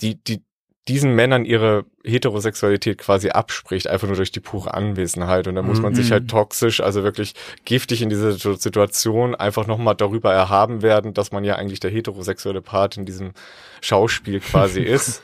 [0.00, 0.42] die, die,
[0.88, 5.46] diesen Männern ihre Heterosexualität quasi abspricht, einfach nur durch die pure Anwesenheit.
[5.46, 6.12] Und da muss man sich Mhm.
[6.12, 11.30] halt toxisch, also wirklich giftig in dieser Situ- Situation einfach nochmal darüber erhaben werden, dass
[11.30, 13.32] man ja eigentlich der heterosexuelle Part in diesem
[13.80, 15.22] Schauspiel quasi ist.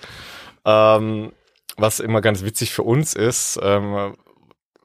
[0.65, 1.33] Ähm,
[1.77, 4.17] was immer ganz witzig für uns ist, ähm,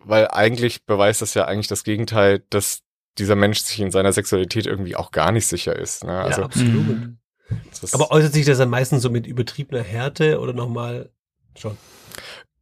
[0.05, 2.81] weil eigentlich beweist das ja eigentlich das Gegenteil, dass
[3.17, 6.03] dieser Mensch sich in seiner Sexualität irgendwie auch gar nicht sicher ist.
[6.03, 6.19] Ne?
[6.19, 6.73] Also ja, absolut.
[6.73, 7.17] Mhm.
[7.81, 11.09] das Aber äußert sich das dann meistens so mit übertriebener Härte oder nochmal
[11.57, 11.77] schon?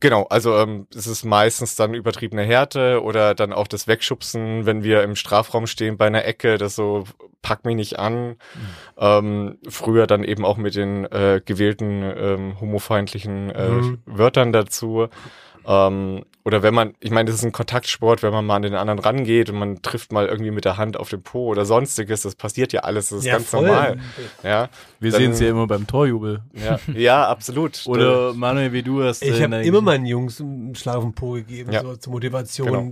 [0.01, 4.83] Genau, also ähm, es ist meistens dann übertriebene Härte oder dann auch das Wegschubsen, wenn
[4.83, 7.03] wir im Strafraum stehen bei einer Ecke, das so
[7.43, 8.37] pack mich nicht an.
[8.97, 13.99] Ähm, früher dann eben auch mit den äh, gewählten ähm, homofeindlichen äh, Mhm.
[14.07, 15.07] Wörtern dazu.
[15.67, 18.73] Ähm, oder wenn man, ich meine, das ist ein Kontaktsport, wenn man mal an den
[18.75, 22.21] anderen rangeht und man trifft mal irgendwie mit der Hand auf den Po oder sonstiges,
[22.23, 23.65] das passiert ja alles, das ist Ja, ganz voll.
[23.67, 23.97] normal.
[24.43, 26.41] Ja, Wir sehen es ja immer beim Torjubel.
[26.53, 27.81] ja, ja, absolut.
[27.87, 29.21] Oder Manuel, wie du hast.
[29.23, 31.81] Ich habe immer meinen Jungs einen Schlag auf den Po gegeben, Ja.
[31.81, 32.91] so zur Motivation Genau.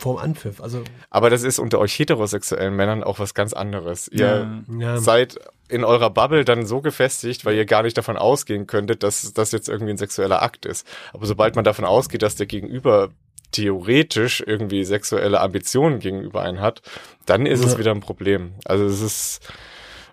[0.00, 0.60] Vorm Anpfiff.
[0.60, 4.08] Also, Aber das ist unter euch heterosexuellen Männern auch was ganz anderes.
[4.08, 4.98] Ihr ja.
[4.98, 5.36] seid
[5.68, 9.52] in eurer Bubble dann so gefestigt, weil ihr gar nicht davon ausgehen könntet, dass das
[9.52, 10.86] jetzt irgendwie ein sexueller Akt ist.
[11.12, 13.10] Aber sobald man davon ausgeht, dass der Gegenüber
[13.52, 16.82] theoretisch irgendwie sexuelle Ambitionen gegenüber einen hat,
[17.26, 17.78] dann ist es Ja.
[17.78, 18.52] wieder ein Problem.
[18.64, 19.52] Also es ist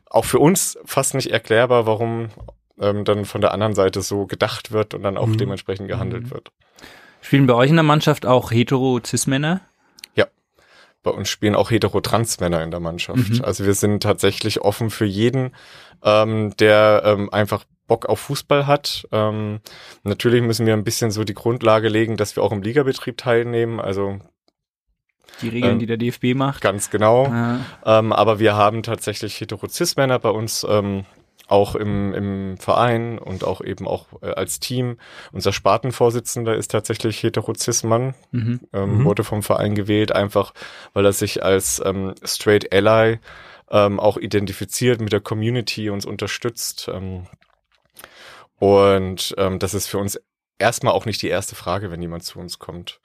[0.09, 2.29] auch für uns fast nicht erklärbar, warum
[2.79, 5.37] ähm, dann von der anderen Seite so gedacht wird und dann auch Mhm.
[5.37, 6.51] dementsprechend gehandelt wird.
[7.21, 9.61] Spielen bei euch in der Mannschaft auch hetero-cis-Männer?
[11.03, 13.29] Bei uns spielen auch hetero-trans-Männer in der Mannschaft.
[13.29, 13.41] Mhm.
[13.43, 15.55] Also wir sind tatsächlich offen für jeden,
[16.03, 19.07] ähm, der ähm, einfach Bock auf Fußball hat.
[19.11, 19.59] Ähm,
[20.03, 23.79] natürlich müssen wir ein bisschen so die Grundlage legen, dass wir auch im Ligabetrieb teilnehmen.
[23.79, 24.19] Also
[25.41, 26.61] Die Regeln, Ähm, die der DFB macht?
[26.61, 27.27] ganz genau.
[27.27, 27.59] Ja.
[27.85, 31.05] Ähm, aber wir haben tatsächlich hetero-cis-Männer bei uns ähm,
[31.47, 34.97] auch im, im Verein und auch eben auch äh, als Team.
[35.31, 38.15] Unser Spartenvorsitzender ist tatsächlich hetero-cis-Mann.
[38.31, 38.59] Mhm.
[38.73, 39.05] ähm, Mhm.
[39.05, 40.53] wurde vom Verein gewählt, einfach
[40.93, 43.19] weil er sich als ähm, Straight Ally
[43.69, 46.89] ähm, auch identifiziert mit der Community, uns unterstützt.
[46.93, 47.27] Ähm,
[48.59, 50.19] und ähm, das ist für uns
[50.59, 52.99] erstmal auch nicht die erste Frage, wenn jemand zu uns kommt.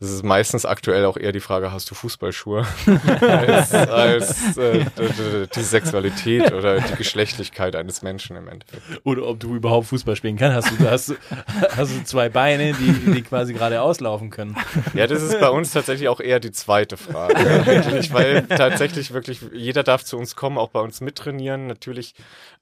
[0.00, 2.66] Das ist meistens aktuell auch eher die Frage, hast du Fußballschuhe?
[3.20, 4.84] als als äh,
[5.54, 8.82] die Sexualität oder die Geschlechtlichkeit eines Menschen im Endeffekt.
[9.04, 10.70] Oder ob du überhaupt Fußball spielen kannst.
[10.70, 11.16] Hast du, hast, du-
[11.76, 14.56] hast du zwei Beine, die, die quasi gerade auslaufen können.
[14.94, 17.34] Ja, das ist bei uns tatsächlich auch eher die zweite Frage.
[17.66, 21.66] Wirklich, weil tatsächlich wirklich jeder darf zu uns kommen, auch bei uns mittrainieren.
[21.66, 22.14] Natürlich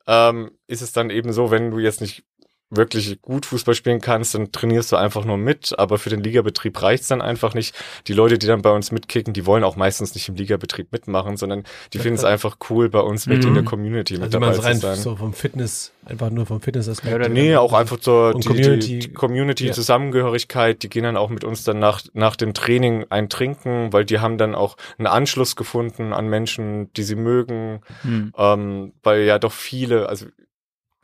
[0.07, 2.25] ähm, ist es dann eben so, wenn du jetzt nicht
[2.75, 6.81] wirklich gut Fußball spielen kannst, dann trainierst du einfach nur mit, aber für den Ligabetrieb
[6.81, 7.75] reicht's dann einfach nicht.
[8.07, 11.37] Die Leute, die dann bei uns mitkicken, die wollen auch meistens nicht im Ligabetrieb mitmachen,
[11.37, 14.47] sondern die finden es einfach cool, bei uns mit in der Community mit also dabei
[14.47, 14.97] man zu rein sein.
[14.97, 17.11] so vom Fitness, einfach nur vom Fitnessaspekt.
[17.11, 18.79] Ja, oder Nee, auch einfach zur die, Community.
[18.89, 19.73] die, die Community Ja.
[19.73, 24.05] Zusammengehörigkeit, die gehen dann auch mit uns dann nach, nach dem Training ein Trinken, weil
[24.05, 28.33] die haben dann auch einen Anschluss gefunden an Menschen, die sie mögen, Hm.
[28.37, 30.27] ähm, weil ja doch viele, also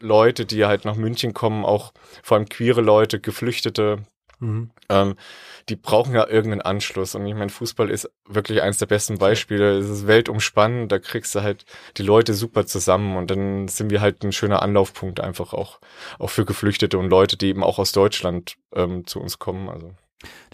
[0.01, 3.99] Leute, die halt nach München kommen, auch vor allem queere Leute, Geflüchtete,
[4.41, 4.71] Mhm.
[4.89, 5.17] ähm,
[5.69, 7.15] die brauchen ja irgendeinen Anschluss.
[7.15, 9.77] Und ich meine, Fußball ist wirklich eins der besten Beispiele.
[9.79, 11.65] Es ist weltumspannend, da kriegst du halt
[11.97, 15.81] die Leute super zusammen und dann sind wir halt ein schöner Anlaufpunkt einfach auch,
[16.19, 19.69] auch für Geflüchtete und Leute, die eben auch aus Deutschland ähm, zu uns kommen.
[19.69, 19.93] Also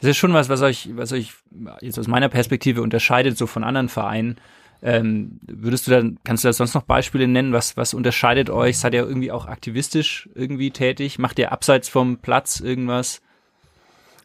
[0.00, 1.34] Das ist schon was, was euch, was euch
[1.82, 4.40] jetzt aus meiner Perspektive unterscheidet, so von anderen Vereinen.
[4.86, 7.54] Ähm, würdest du dann, kannst du da sonst noch Beispiele nennen?
[7.54, 8.78] Was, was unterscheidet euch?
[8.78, 11.18] Seid ihr irgendwie auch aktivistisch irgendwie tätig?
[11.18, 13.22] Macht ihr abseits vom Platz irgendwas?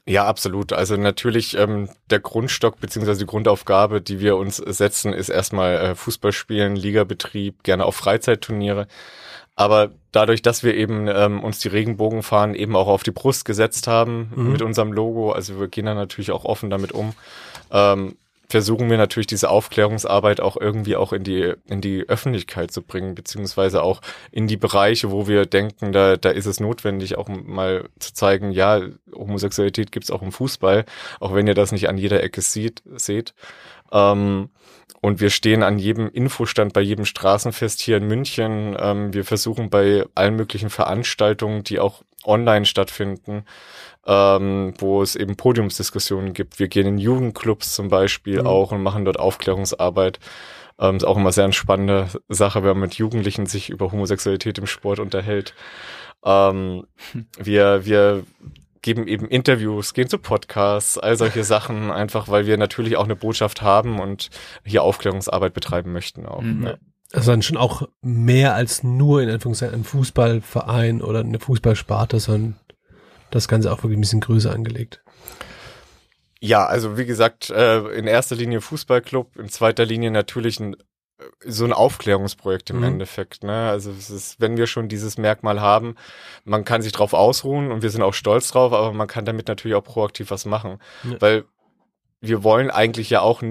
[0.05, 0.73] Ja, absolut.
[0.73, 5.95] Also natürlich ähm, der Grundstock beziehungsweise die Grundaufgabe, die wir uns setzen, ist erstmal äh,
[5.95, 8.87] Fußball spielen, Ligabetrieb, gerne auch Freizeitturniere.
[9.55, 13.87] Aber dadurch, dass wir eben ähm, uns die Regenbogenfahnen eben auch auf die Brust gesetzt
[13.87, 14.51] haben Mhm.
[14.51, 17.13] mit unserem Logo, also wir gehen da natürlich auch offen damit um,
[17.71, 18.15] ähm,
[18.49, 23.13] versuchen wir natürlich diese Aufklärungsarbeit auch irgendwie auch in die in die Öffentlichkeit zu bringen,
[23.13, 27.87] beziehungsweise auch in die Bereiche, wo wir denken, da da ist es notwendig, auch mal
[27.99, 28.81] zu zeigen, ja,
[29.13, 30.85] Homosexualität gibt's auch im Fußball,
[31.19, 33.33] auch wenn ihr das nicht an jeder Ecke sieht, seht.
[33.91, 34.49] Ähm,
[35.01, 38.75] und wir stehen an jedem Infostand bei jedem Straßenfest hier in München.
[38.77, 43.45] Ähm, wir versuchen bei allen möglichen Veranstaltungen, die auch online stattfinden,
[44.05, 46.59] ähm, wo es eben Podiumsdiskussionen gibt.
[46.59, 48.47] Wir gehen in Jugendclubs zum Beispiel Mhm.
[48.47, 50.19] auch und machen dort Aufklärungsarbeit.
[50.79, 54.57] Ähm, ist auch immer sehr eine spannende Sache, wenn man mit Jugendlichen sich über Homosexualität
[54.57, 55.53] im Sport unterhält.
[56.25, 56.85] Ähm,
[57.37, 58.23] wir, wir
[58.81, 63.15] geben eben Interviews, gehen zu Podcasts, all solche Sachen, einfach weil wir natürlich auch eine
[63.15, 64.29] Botschaft haben und
[64.63, 66.41] hier Aufklärungsarbeit betreiben möchten auch.
[66.41, 66.65] Mhm.
[66.65, 66.77] Ja.
[67.11, 72.59] Also dann schon auch mehr als nur in Anführungszeichen ein Fußballverein oder eine Fußballsparte, sondern
[73.31, 75.01] das Ganze auch wirklich ein bisschen größer angelegt.
[76.39, 80.75] Ja, also wie gesagt, äh, in erster Linie Fußballclub, in zweiter Linie natürlich ein,
[81.45, 82.83] so ein Aufklärungsprojekt im Mhm.
[82.83, 83.43] Endeffekt.
[83.43, 83.69] Ne?
[83.69, 85.95] Also es ist, wenn wir schon dieses Merkmal haben,
[86.45, 89.47] man kann sich drauf ausruhen und wir sind auch stolz drauf, aber man kann damit
[89.47, 91.19] natürlich auch proaktiv was machen, Ja.
[91.21, 91.45] weil
[92.21, 93.41] wir wollen eigentlich ja auch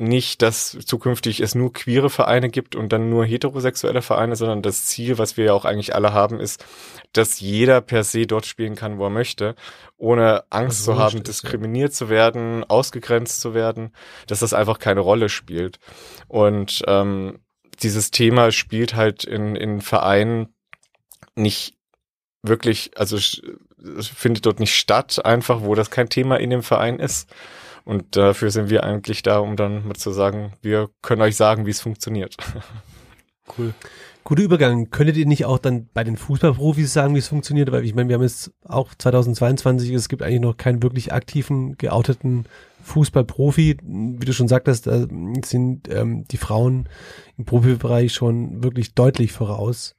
[0.00, 4.86] nicht, dass zukünftig es nur queere Vereine gibt und dann nur heterosexuelle Vereine, sondern das
[4.86, 6.64] Ziel, was wir ja auch eigentlich alle haben, ist,
[7.12, 9.54] dass jeder per se dort spielen kann, wo er möchte,
[9.98, 11.20] ohne Angst Was zu haben, ist, ja.
[11.32, 13.92] diskriminiert zu werden, ausgegrenzt zu werden,
[14.26, 15.78] dass das einfach keine Rolle spielt.
[16.28, 17.40] Und ähm,
[17.82, 20.54] dieses Thema spielt halt in, in Vereinen
[21.34, 21.74] nicht
[22.42, 26.98] wirklich, also es findet dort nicht statt, einfach wo das kein Thema in dem Verein
[26.98, 27.28] ist.
[27.84, 31.66] Und dafür sind wir eigentlich da, um dann mal zu sagen, wir können euch sagen,
[31.66, 32.36] wie es funktioniert.
[33.58, 33.74] Cool.
[34.22, 34.90] Guter Übergang.
[34.90, 37.72] Könntet ihr nicht auch dann bei den Fußballprofis sagen, wie es funktioniert?
[37.72, 41.76] Weil ich meine, wir haben jetzt auch 2022, es gibt eigentlich noch keinen wirklich aktiven,
[41.78, 42.44] geouteten
[42.82, 43.78] Fußballprofi.
[43.82, 45.06] Wie du schon sagtest, da
[45.44, 46.88] sind ähm, die Frauen
[47.38, 49.96] im Profibereich schon wirklich deutlich voraus.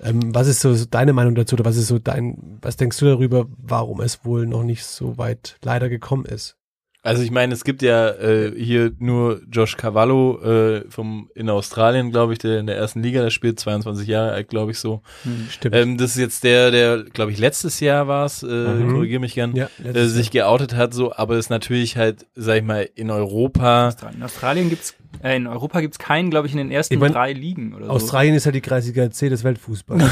[0.00, 2.98] Ähm, was ist so so deine Meinung dazu oder was ist so dein, was denkst
[2.98, 6.59] du darüber, warum es wohl noch nicht so weit leider gekommen ist?
[7.02, 12.10] Also ich meine, es gibt ja äh, hier nur Josh Cavallo äh, vom in Australien,
[12.10, 15.00] glaube ich, der in der ersten Liga, der spielt 22 Jahre alt, glaube ich so.
[15.48, 15.74] Stimmt.
[15.74, 18.92] Ähm, das ist jetzt der, der, glaube ich, letztes Jahr war es, äh, Mhm.
[18.92, 22.64] korrigiere mich gern, ja, äh, sich geoutet hat, so, aber ist natürlich halt, sag ich
[22.64, 23.94] mal, in Europa.
[24.14, 27.12] In Australien gibt's, äh, in Europa gibt's keinen, glaube ich, in den ersten Ich mein,
[27.12, 27.92] drei Ligen oder so.
[27.92, 30.02] Australien ist halt die Kreisliga C des Weltfußballs.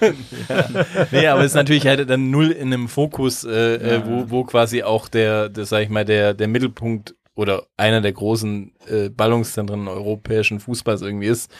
[1.10, 4.82] nee, aber ist natürlich halt dann null in einem Fokus, äh, äh, wo, wo quasi
[4.82, 9.88] auch der, der, sag ich mal, der, der Mittelpunkt oder einer der großen äh, Ballungszentren
[9.88, 11.50] europäischen Fußballs irgendwie ist.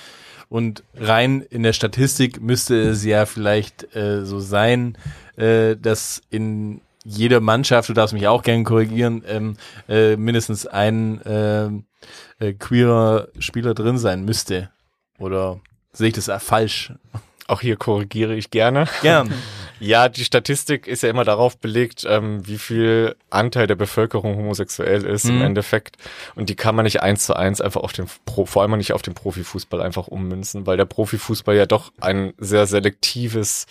[0.49, 4.97] Und rein in der Statistik müsste es ja vielleicht äh, so sein,
[5.37, 9.57] äh, dass in jeder Mannschaft, du darfst mich auch gerne korrigieren, ähm,
[9.89, 11.85] äh, mindestens ein ähm,
[12.39, 14.71] äh, queerer Spieler drin sein müsste.
[15.19, 15.61] Oder
[15.93, 16.93] sehe ich das falsch?
[17.47, 18.87] Auch hier korrigiere ich gerne.
[19.03, 19.33] Gern.
[19.81, 25.05] Ja, die Statistik ist ja immer darauf belegt, ähm, wie viel Anteil der Bevölkerung homosexuell
[25.05, 25.43] ist im Mhm.
[25.43, 25.99] Endeffekt.
[26.35, 28.93] Und die kann man nicht eins zu eins einfach auf den, Pro, vor allem nicht
[28.93, 33.67] auf den Profifußball einfach ummünzen, weil der Profifußball ja doch ein sehr selektives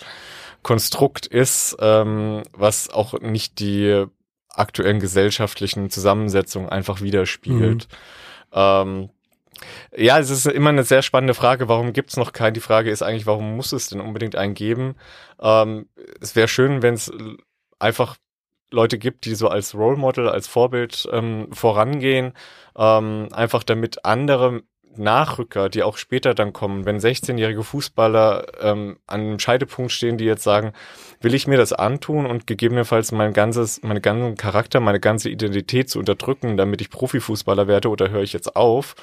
[0.63, 4.05] Konstrukt ist, ähm, was auch nicht die
[4.57, 7.87] aktuellen gesellschaftlichen Zusammensetzungen einfach widerspiegelt.
[8.53, 9.09] Ähm,
[9.95, 12.53] ja, es ist immer eine sehr spannende Frage, warum gibt's noch keinen?
[12.53, 14.95] Die Frage ist eigentlich, warum muss es denn unbedingt einen geben?
[15.41, 15.87] Ähm,
[16.21, 17.11] es wäre schön, wenn es
[17.79, 18.17] einfach
[18.69, 22.33] Leute gibt, die so als Role Model, als Vorbild ähm, vorangehen,
[22.77, 24.61] ähm, einfach damit andere
[24.97, 30.25] Nachrücker, die auch später dann kommen, wenn 16-jährige Fußballer ähm, an einem Scheidepunkt stehen, die
[30.25, 30.73] jetzt sagen,
[31.21, 35.89] will ich mir das antun und gegebenenfalls mein ganzes, meinen ganzen Charakter, meine ganze Identität
[35.89, 38.95] zu unterdrücken, damit ich Profifußballer werde oder höre ich jetzt auf?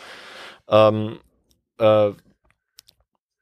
[0.68, 1.18] Ähm,
[1.78, 2.10] äh,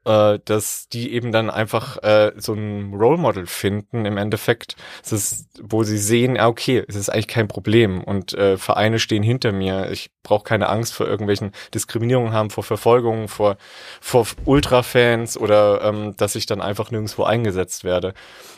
[0.04, 5.12] äh, dass die eben dann einfach äh, so ein Role Model finden im Endeffekt, es
[5.12, 9.22] ist, wo sie sehen, ah, okay, es ist eigentlich kein Problem und äh, Vereine stehen
[9.22, 9.90] hinter mir.
[9.90, 13.56] Ich brauche keine Angst vor irgendwelchen Diskriminierungen haben, vor Verfolgungen, vor
[14.00, 18.14] vor Ultrafans oder ähm, dass ich dann einfach nirgendwo eingesetzt werde.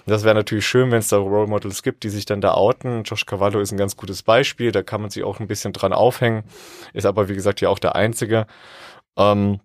[0.07, 3.05] Das wäre natürlich schön, wenn es da Role Models gibt, die sich dann da outen.
[3.05, 5.93] Josh Cavallo ist ein ganz gutes Beispiel, da kann man sich auch ein bisschen dran
[5.93, 6.45] aufhängen,
[6.93, 8.47] ist aber wie gesagt ja auch der einzige.
[9.17, 9.61] Ähm,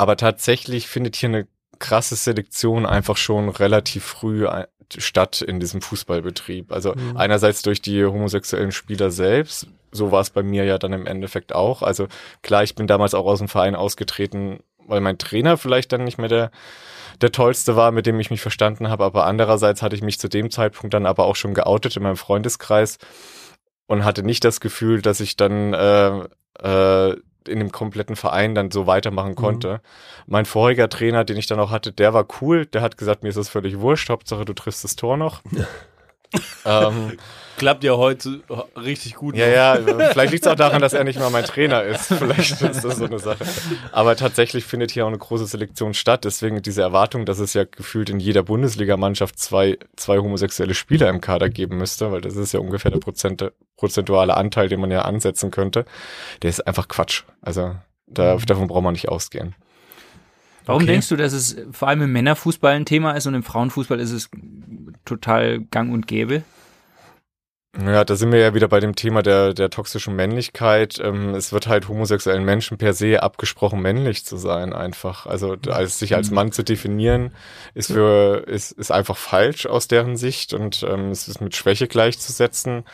[0.00, 1.46] aber tatsächlich findet hier eine
[1.78, 4.64] krasse Selektion einfach schon relativ früh ein-
[4.96, 6.72] statt in diesem Fußballbetrieb.
[6.72, 7.16] Also Mhm.
[7.16, 11.54] einerseits durch die homosexuellen Spieler selbst, so war es bei mir ja dann im Endeffekt
[11.54, 11.82] auch.
[11.82, 12.08] Also
[12.42, 16.18] klar, ich bin damals auch aus dem Verein ausgetreten, weil mein Trainer vielleicht dann nicht
[16.18, 16.50] mehr der
[17.20, 20.28] der tollste war, mit dem ich mich verstanden habe, aber andererseits hatte ich mich zu
[20.28, 22.96] dem Zeitpunkt dann aber auch schon geoutet in meinem Freundeskreis
[23.86, 26.20] und hatte nicht das Gefühl, dass ich dann äh,
[26.62, 27.16] äh,
[27.48, 29.80] in dem kompletten Verein dann so weitermachen konnte.
[30.26, 33.28] Mein voriger Trainer, den ich dann auch hatte, der war cool, der hat gesagt, mir
[33.28, 35.42] ist das völlig wurscht, Hauptsache du triffst das Tor noch.
[36.64, 37.16] ähm,
[37.60, 38.40] Klappt ja heute
[38.74, 39.36] richtig gut.
[39.36, 39.74] ja, ja,
[40.12, 42.06] vielleicht liegt es auch daran, dass er nicht mal mein Trainer ist.
[42.14, 43.44] Vielleicht ist das so eine Sache.
[43.92, 46.24] Aber tatsächlich findet hier auch eine große Selektion statt.
[46.24, 51.20] Deswegen diese Erwartung, dass es ja gefühlt in jeder Bundesligamannschaft zwei, zwei homosexuelle Spieler im
[51.20, 55.02] Kader geben müsste, weil das ist ja ungefähr der Prozente, prozentuale Anteil, den man ja
[55.02, 55.84] ansetzen könnte.
[56.40, 57.24] Der ist einfach Quatsch.
[57.42, 57.76] Also
[58.06, 59.54] da, davon braucht man nicht ausgehen.
[60.66, 60.92] Warum Okay.
[60.92, 64.12] denkst du, dass es vor allem im Männerfußball ein Thema ist und im Frauenfußball ist
[64.12, 64.30] es
[65.04, 66.42] total gang und gäbe?
[67.78, 70.98] Ja, da sind wir ja wieder bei dem Thema der, der toxischen Männlichkeit.
[71.02, 75.26] Ähm, es wird halt homosexuellen Menschen per se abgesprochen, männlich zu sein, einfach.
[75.26, 77.30] Also als sich als Mann zu definieren,
[77.74, 81.86] ist für ist, ist einfach falsch aus deren Sicht und ähm, es ist mit Schwäche
[81.86, 82.84] gleichzusetzen.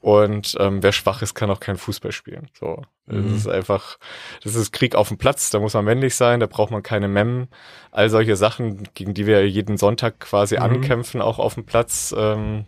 [0.00, 2.48] Und ähm, wer schwach ist, kann auch kein Fußball spielen.
[2.58, 3.98] So, das ist einfach,
[4.44, 5.50] das ist Krieg auf dem Platz.
[5.50, 7.48] Da muss man männlich sein, da braucht man keine Mem.
[7.90, 12.14] All solche Sachen, gegen die wir jeden Sonntag quasi ankämpfen, auch auf dem Platz.
[12.16, 12.66] Ähm,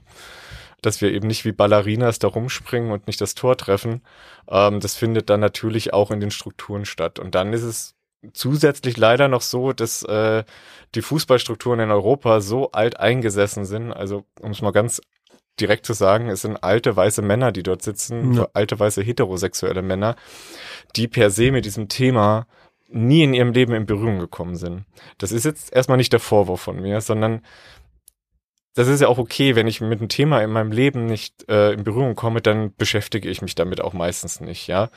[0.83, 4.03] dass wir eben nicht wie Ballerinas da rumspringen und nicht das Tor treffen.
[4.49, 7.19] Ähm, das findet dann natürlich auch in den Strukturen statt.
[7.19, 7.95] Und dann ist es
[8.33, 10.45] zusätzlich leider noch so, dass äh,
[10.95, 13.93] die Fußballstrukturen in Europa so alt eingesessen sind.
[13.93, 15.01] Also um es mal ganz
[15.61, 18.49] direkt zu sagen, es sind alte weiße Männer, die dort sitzen, Ja.
[18.55, 20.17] alte weiße heterosexuelle Männer,
[20.97, 22.47] die per se mit diesem Thema
[22.89, 24.85] nie in ihrem Leben in Berührung gekommen sind.
[25.19, 27.43] Das ist jetzt erstmal nicht der Vorwurf von mir, sondern
[28.75, 31.73] das ist ja auch okay, wenn ich mit einem Thema in meinem Leben nicht äh,
[31.73, 34.91] in Berührung komme, dann beschäftige ich mich damit auch meistens nicht, ja.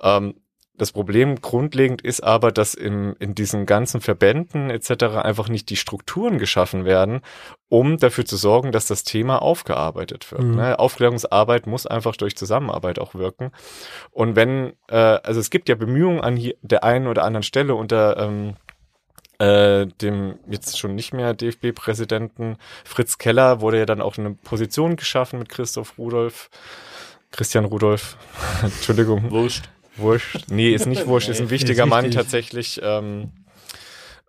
[0.00, 0.34] Ähm,
[0.78, 5.16] das Problem grundlegend ist aber, dass in, in diesen ganzen Verbänden etc.
[5.22, 7.20] einfach nicht die Strukturen geschaffen werden,
[7.68, 10.42] um dafür zu sorgen, dass das Thema aufgearbeitet wird.
[10.42, 10.56] Mhm.
[10.56, 10.78] Ne?
[10.78, 13.52] Aufklärungsarbeit muss einfach durch Zusammenarbeit auch wirken.
[14.10, 17.74] Und wenn, äh, also es gibt ja Bemühungen an hier, der einen oder anderen Stelle
[17.74, 18.54] unter ähm,
[19.38, 24.96] äh, dem jetzt schon nicht mehr DFB-Präsidenten Fritz Keller wurde ja dann auch eine Position
[24.96, 26.48] geschaffen mit Christoph Rudolf,
[27.32, 28.16] Christian Rudolf,
[28.62, 29.30] Entschuldigung.
[29.30, 29.68] Wurscht.
[29.96, 30.44] Wurscht.
[30.50, 33.32] Nee, ist nicht wurscht, ist ein wichtiger ist Mann tatsächlich, ähm,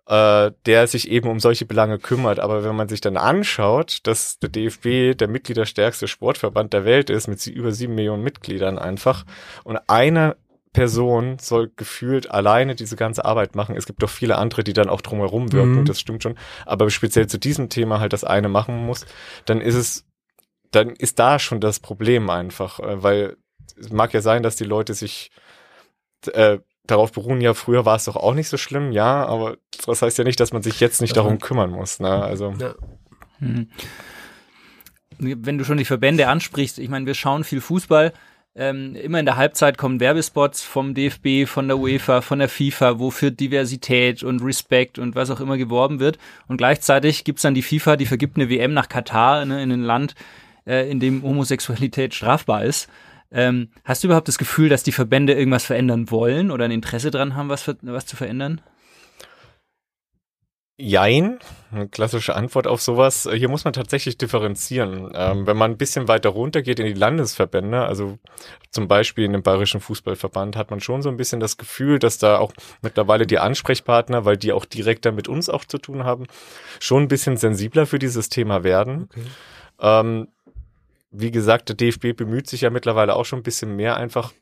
[0.06, 2.40] äh, der sich eben um solche Belange kümmert.
[2.40, 7.28] Aber wenn man sich dann anschaut, dass der DFB der mitgliederstärkste Sportverband der Welt ist,
[7.28, 9.24] mit über sieben Millionen Mitgliedern einfach,
[9.64, 10.36] und eine
[10.72, 13.74] Person soll gefühlt alleine diese ganze Arbeit machen.
[13.76, 15.84] Es gibt doch viele andere, die dann auch drumherum wirken, Mhm.
[15.86, 16.38] das stimmt schon.
[16.66, 19.06] Aber speziell zu diesem Thema halt das eine machen muss,
[19.46, 20.04] dann ist es,
[20.70, 23.36] dann ist da schon das Problem einfach, äh, weil
[23.78, 25.30] es mag ja sein, dass die Leute sich
[26.32, 30.02] äh, darauf beruhen, ja, früher war es doch auch nicht so schlimm, ja, aber das
[30.02, 32.10] heißt ja nicht, dass man sich jetzt nicht darum kümmern muss, ne?
[32.10, 32.74] Also Ja.
[33.38, 33.68] Hm.
[35.20, 38.12] Wenn du schon die Verbände ansprichst, ich meine, wir schauen viel Fußball.
[38.54, 42.98] Ähm, immer in der Halbzeit kommen Werbespots vom DFB, von der UEFA, von der FIFA,
[42.98, 46.18] wo für Diversität und Respekt und was auch immer geworben wird.
[46.46, 49.82] Und gleichzeitig gibt's dann die FIFA, die vergibt eine WM nach Katar, ne, in ein
[49.82, 50.14] Land,
[50.66, 52.88] äh, in dem Homosexualität strafbar ist.
[53.30, 57.10] Ähm, hast du überhaupt das Gefühl, dass die Verbände irgendwas verändern wollen oder ein Interesse
[57.10, 58.60] dran haben, was, was zu verändern?
[60.80, 61.40] Jein,
[61.72, 63.28] eine klassische Antwort auf sowas.
[63.34, 65.10] Hier muss man tatsächlich differenzieren.
[65.12, 68.20] Ähm, wenn man ein bisschen weiter runter geht in die Landesverbände, also
[68.70, 72.18] zum Beispiel in dem Bayerischen Fußballverband, hat man schon so ein bisschen das Gefühl, dass
[72.18, 76.26] da auch mittlerweile die Ansprechpartner, weil die auch direkter mit uns auch zu tun haben,
[76.78, 79.08] schon ein bisschen sensibler für dieses Thema werden.
[79.10, 79.26] Okay.
[79.80, 80.28] Ähm,
[81.10, 84.32] wie gesagt, der DFB bemüht sich ja mittlerweile auch schon ein bisschen mehr einfach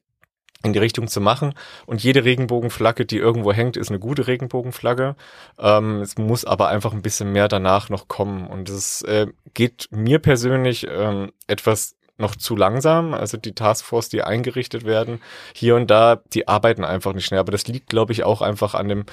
[0.62, 1.54] in die Richtung zu machen.
[1.86, 5.14] Und jede Regenbogenflagge, die irgendwo hängt, ist eine gute Regenbogenflagge.
[5.58, 8.46] Ähm, es muss aber einfach ein bisschen mehr danach noch kommen.
[8.46, 13.14] Und es äh, geht mir persönlich ähm, etwas noch zu langsam.
[13.14, 15.20] Also die Taskforce, die eingerichtet werden,
[15.54, 17.40] hier und da, die arbeiten einfach nicht schnell.
[17.40, 19.04] Aber das liegt, glaube ich, auch einfach an dem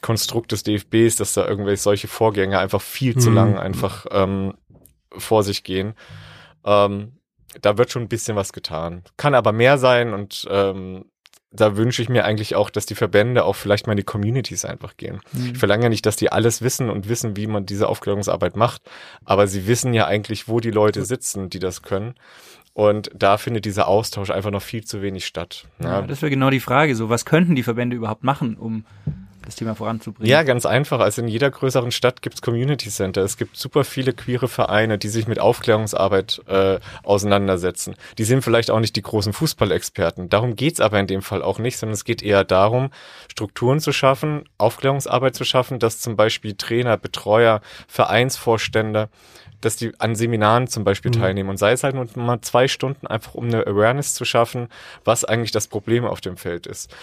[0.00, 3.36] Konstrukt des DFBs, dass da irgendwelche solche Vorgänge einfach viel zu Mhm.
[3.36, 4.54] lang einfach ähm,
[5.16, 5.94] vor sich gehen.
[6.68, 7.12] Ähm,
[7.62, 9.02] da wird schon ein bisschen was getan.
[9.16, 11.06] Kann aber mehr sein und ähm,
[11.50, 14.66] da wünsche ich mir eigentlich auch, dass die Verbände auch vielleicht mal in die Communities
[14.66, 15.20] einfach gehen.
[15.32, 15.52] Mhm.
[15.52, 18.82] Ich verlange ja nicht, dass die alles wissen und wissen, wie man diese Aufklärungsarbeit macht,
[19.24, 22.14] aber sie wissen ja eigentlich, wo die Leute sitzen, die das können.
[22.74, 25.64] Und da findet dieser Austausch einfach noch viel zu wenig statt.
[25.82, 26.94] Ja, das wäre genau die Frage.
[26.94, 28.84] So, was könnten die Verbände überhaupt machen, um
[29.48, 30.30] das Thema voranzubringen?
[30.30, 31.00] Ja, ganz einfach.
[31.00, 33.22] Also in jeder größeren Stadt gibt's Community Center.
[33.22, 37.94] Es gibt super viele queere Vereine, die sich mit Aufklärungsarbeit äh, auseinandersetzen.
[38.18, 40.28] Die sind vielleicht auch nicht die großen Fußballexperten.
[40.28, 42.90] Darum geht's aber in dem Fall auch nicht, sondern es geht eher darum,
[43.30, 49.08] Strukturen zu schaffen, Aufklärungsarbeit zu schaffen, dass zum Beispiel Trainer, Betreuer, Vereinsvorstände,
[49.60, 53.06] dass die an Seminaren zum Beispiel teilnehmen und sei es halt nur mal zwei Stunden
[53.06, 54.68] einfach, um eine Awareness zu schaffen,
[55.04, 56.94] was eigentlich das Problem auf dem Feld ist.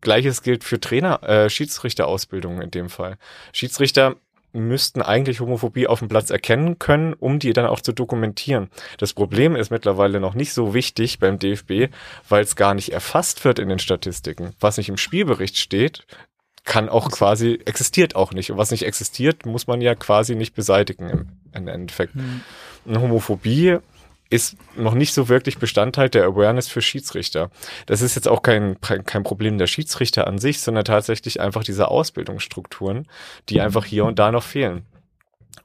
[0.00, 3.16] Gleiches gilt für Trainer, äh, Schiedsrichterausbildung in dem Fall.
[3.52, 4.16] Schiedsrichter
[4.52, 8.68] müssten eigentlich Homophobie auf dem Platz erkennen können, um die dann auch zu dokumentieren.
[8.98, 11.92] Das Problem ist mittlerweile noch nicht so wichtig beim DFB,
[12.28, 14.52] weil es gar nicht erfasst wird in den Statistiken.
[14.58, 16.04] Was nicht im Spielbericht steht,
[16.64, 18.50] kann auch quasi, existiert auch nicht.
[18.50, 22.14] Und was nicht existiert, muss man ja quasi nicht beseitigen im, im Endeffekt.
[22.86, 23.78] Eine Homophobie
[24.30, 27.50] ist noch nicht so wirklich Bestandteil der Awareness für Schiedsrichter.
[27.86, 31.88] Das ist jetzt auch kein, kein Problem der Schiedsrichter an sich, sondern tatsächlich einfach diese
[31.88, 33.08] Ausbildungsstrukturen,
[33.48, 34.86] die einfach hier und da noch fehlen.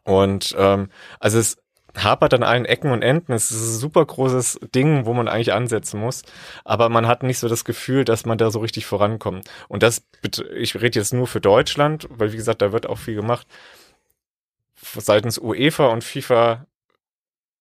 [0.04, 0.90] Und ähm,
[1.20, 1.58] also es
[1.96, 3.34] hapert an allen Ecken und Enden.
[3.34, 6.24] Es ist ein super großes Ding, wo man eigentlich ansetzen muss.
[6.64, 9.48] Aber man hat nicht so das Gefühl, dass man da so richtig vorankommt.
[9.68, 10.04] Und das,
[10.56, 13.48] ich rede jetzt nur für Deutschland, weil wie gesagt, da wird auch viel gemacht.
[14.82, 16.66] Seitens UEFA und FIFA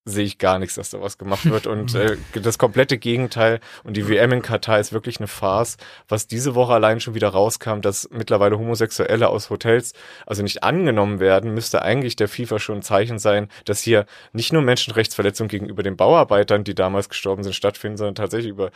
[0.04, 1.66] sehe ich gar nichts, dass da was gemacht wird.
[1.66, 3.60] Und äh, das komplette Gegenteil.
[3.84, 5.76] Und die WM in Katar ist wirklich eine Farce.
[6.08, 9.94] Was diese Woche allein schon wieder rauskam, dass mittlerweile Homosexuelle aus Hotels
[10.26, 14.52] also nicht angenommen werden, müsste eigentlich der FIFA schon ein Zeichen sein, dass hier nicht
[14.52, 18.70] nur Menschenrechtsverletzungen gegenüber den Bauarbeitern, die damals gestorben sind, stattfinden, sondern tatsächlich über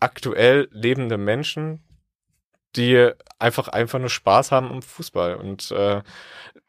[0.00, 1.83] aktuell lebende Menschen,
[2.76, 5.36] die einfach einfach nur Spaß haben am Fußball.
[5.36, 6.02] Und äh,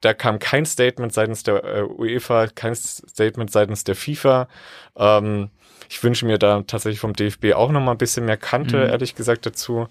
[0.01, 4.47] da kam kein Statement seitens der äh, UEFA, kein Statement seitens der FIFA.
[4.95, 5.49] Ähm,
[5.89, 8.89] ich wünsche mir da tatsächlich vom DFB auch noch mal ein bisschen mehr Kante, Mhm.
[8.89, 9.87] ehrlich gesagt, dazu.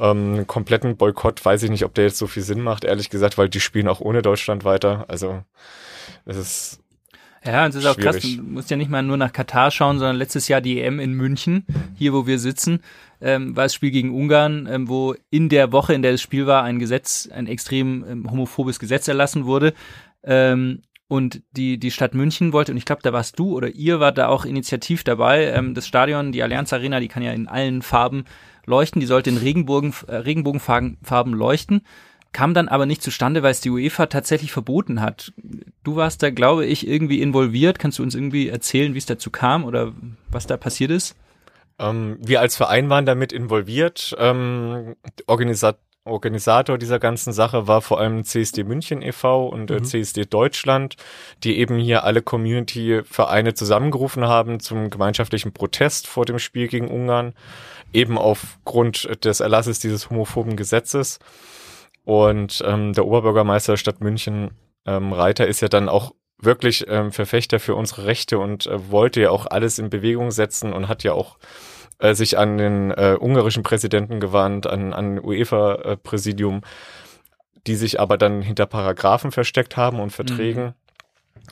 [0.00, 3.36] Ähm, kompletten Boykott weiß ich nicht, ob der jetzt so viel Sinn macht, ehrlich gesagt,
[3.36, 5.04] weil die spielen auch ohne Deutschland weiter.
[5.08, 5.42] Also
[6.24, 6.80] es ist
[7.44, 8.38] Ja, und es ist auch krass, Schwierig.
[8.38, 11.12] du musst ja nicht mal nur nach Katar schauen, sondern letztes Jahr die EM in
[11.14, 11.66] München,
[11.96, 12.80] hier wo wir sitzen,
[13.20, 16.46] ähm, war das Spiel gegen Ungarn, ähm, wo in der Woche, in der das Spiel
[16.46, 19.72] war, ein Gesetz, ein extrem ähm, homophobes Gesetz erlassen wurde.
[20.22, 23.98] Ähm, und die, die Stadt München wollte, und ich glaube, da warst du oder ihr
[23.98, 27.48] wart da auch initiativ dabei, ähm, das Stadion, die Allianz Arena, die kann ja in
[27.48, 28.24] allen Farben
[28.66, 31.80] leuchten, die sollte in Regenbogen, äh, Regenbogenfarben Farben leuchten
[32.32, 35.32] kam dann aber nicht zustande, weil es die UEFA tatsächlich verboten hat.
[35.82, 37.78] Du warst da, glaube ich, irgendwie involviert.
[37.78, 39.92] Kannst du uns irgendwie erzählen, wie es dazu kam oder
[40.30, 41.16] was da passiert ist?
[41.78, 44.14] Ähm, wir als Verein waren damit involviert.
[44.18, 49.46] Ähm, Organisat Organisator dieser ganzen Sache war vor allem CSD München e.V.
[49.48, 50.96] und äh, CSD Deutschland,
[51.44, 57.34] die eben hier alle Community-Vereine zusammengerufen haben zum gemeinschaftlichen Protest vor dem Spiel gegen Ungarn,
[57.92, 61.18] eben aufgrund des Erlasses dieses homophoben Gesetzes.
[62.08, 64.52] Und ähm, der Oberbürgermeister der Stadt München,
[64.86, 69.20] ähm, Reiter, ist ja dann auch wirklich ähm, Verfechter für unsere Rechte und äh, wollte
[69.20, 71.36] ja auch alles in Bewegung setzen und hat ja auch
[71.98, 76.62] äh, sich an den äh, ungarischen Präsidenten gewandt, an, an UEFA-Präsidium,
[77.66, 80.72] die sich aber dann hinter Paragraphen versteckt haben und Verträgen.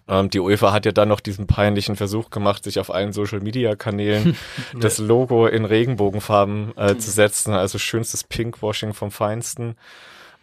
[0.09, 4.39] Ähm, die UEFA hat ja dann noch diesen peinlichen Versuch gemacht, sich auf allen Social-Media-Kanälen
[4.81, 9.77] das Logo in Regenbogenfarben äh, zu setzen, also schönstes Pinkwashing vom Feinsten,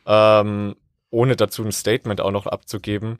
[0.05, 0.75] ähm,
[1.09, 3.19] ohne dazu ein Statement auch noch abzugeben.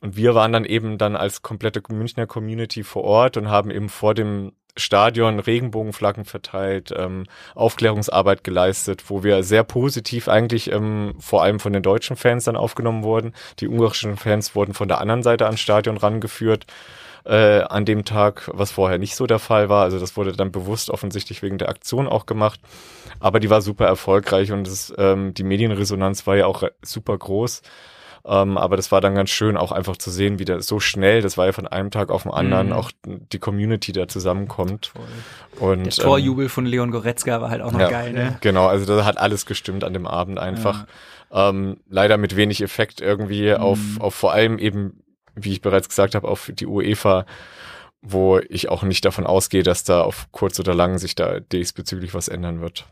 [0.00, 3.88] Und wir waren dann eben dann als komplette Münchner Community vor Ort und haben eben
[3.88, 11.42] vor dem Stadion Regenbogenflaggen verteilt, ähm, Aufklärungsarbeit geleistet, wo wir sehr positiv eigentlich ähm, vor
[11.42, 13.34] allem von den deutschen Fans dann aufgenommen wurden.
[13.60, 16.66] Die ungarischen Fans wurden von der anderen Seite ans Stadion rangeführt
[17.24, 19.82] äh, an dem Tag, was vorher nicht so der Fall war.
[19.84, 22.60] Also das wurde dann bewusst offensichtlich wegen der Aktion auch gemacht.
[23.20, 27.62] Aber die war super erfolgreich und es, ähm, die Medienresonanz war ja auch super groß.
[28.26, 31.20] Ähm, aber das war dann ganz schön, auch einfach zu sehen, wie der so schnell,
[31.20, 32.72] das war ja von einem Tag auf den anderen, Mhm.
[32.72, 34.92] auch die Community da zusammenkommt.
[35.60, 38.38] Und, Der Torjubel von Leon Goretzka war halt auch noch ja, geil, ne?
[38.40, 40.86] Genau, also da hat alles gestimmt an dem Abend einfach.
[41.30, 44.00] Ähm, leider mit wenig Effekt irgendwie auf, Mhm.
[44.00, 45.02] auf vor allem eben,
[45.34, 47.26] wie ich bereits gesagt habe, auf die UEFA
[48.06, 52.12] wo ich auch nicht davon ausgehe, dass da auf kurz oder lang sich da diesbezüglich
[52.12, 52.86] was ändern wird.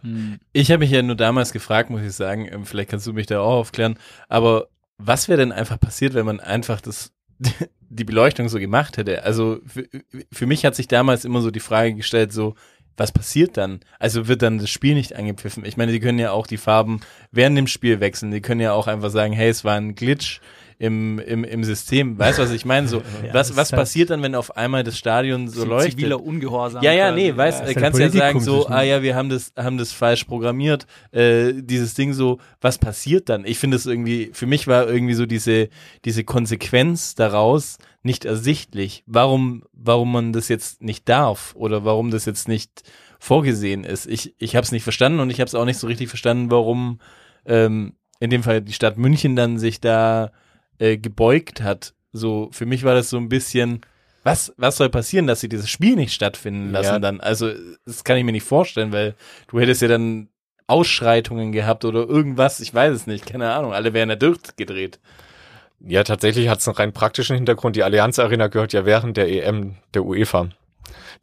[0.55, 3.27] Ich habe mich ja nur damals gefragt, muss ich sagen, ähm, vielleicht kannst du mich
[3.27, 7.13] da auch aufklären, aber was wäre denn einfach passiert, wenn man einfach das
[7.91, 9.23] die Beleuchtung so gemacht hätte?
[9.23, 9.87] Also für,
[10.33, 12.55] für mich hat sich damals immer so die Frage gestellt, so
[12.97, 13.81] was passiert dann?
[13.99, 15.65] Also wird dann das Spiel nicht angepfiffen?
[15.65, 18.31] Ich meine, die können ja auch die Farben während dem Spiel wechseln.
[18.31, 20.41] Die können ja auch einfach sagen, hey, es war ein Glitch
[20.83, 22.19] im, im, im System.
[22.19, 22.89] Weißt du, was ich meine?
[22.89, 25.93] So, Ja, was, was halt- passiert dann, wenn auf einmal das Stadion so leuchtet?
[25.93, 28.83] ziviler Ungehorsam Ja, ja, nee, weißt, Ja, du, ist halt kannst ja sagen so, ah
[28.83, 33.45] ja, wir haben das, haben das falsch programmiert, äh, dieses Ding so, was passiert dann?
[33.45, 35.69] Ich finde es irgendwie, für mich war irgendwie so diese,
[36.05, 42.25] diese Konsequenz daraus nicht ersichtlich, warum, warum man das jetzt nicht darf oder warum das
[42.25, 42.83] jetzt nicht
[43.21, 44.09] vorgesehen ist.
[44.09, 46.51] Ich, ich habe es nicht verstanden und ich habe es auch nicht so richtig verstanden,
[46.51, 46.99] warum
[47.47, 50.33] ähm, in dem Fall die Stadt München dann sich da
[50.79, 51.95] äh, gebeugt hat.
[52.13, 53.81] So, für mich war das so ein bisschen,
[54.23, 56.99] was, was soll passieren, dass sie dieses Spiel nicht stattfinden lassen Ja.
[56.99, 57.21] dann?
[57.21, 57.51] Also,
[57.87, 59.15] das kann ich mir nicht vorstellen, weil
[59.49, 60.29] du hättest ja dann
[60.67, 65.01] Ausschreitungen gehabt oder irgendwas, ich weiß es nicht, keine Ahnung, alle wären ja durchgedreht.
[65.81, 67.75] Ja, tatsächlich hat es einen rein praktischen Hintergrund.
[67.77, 70.49] Die Allianz Arena gehört ja während der EM der UEFA.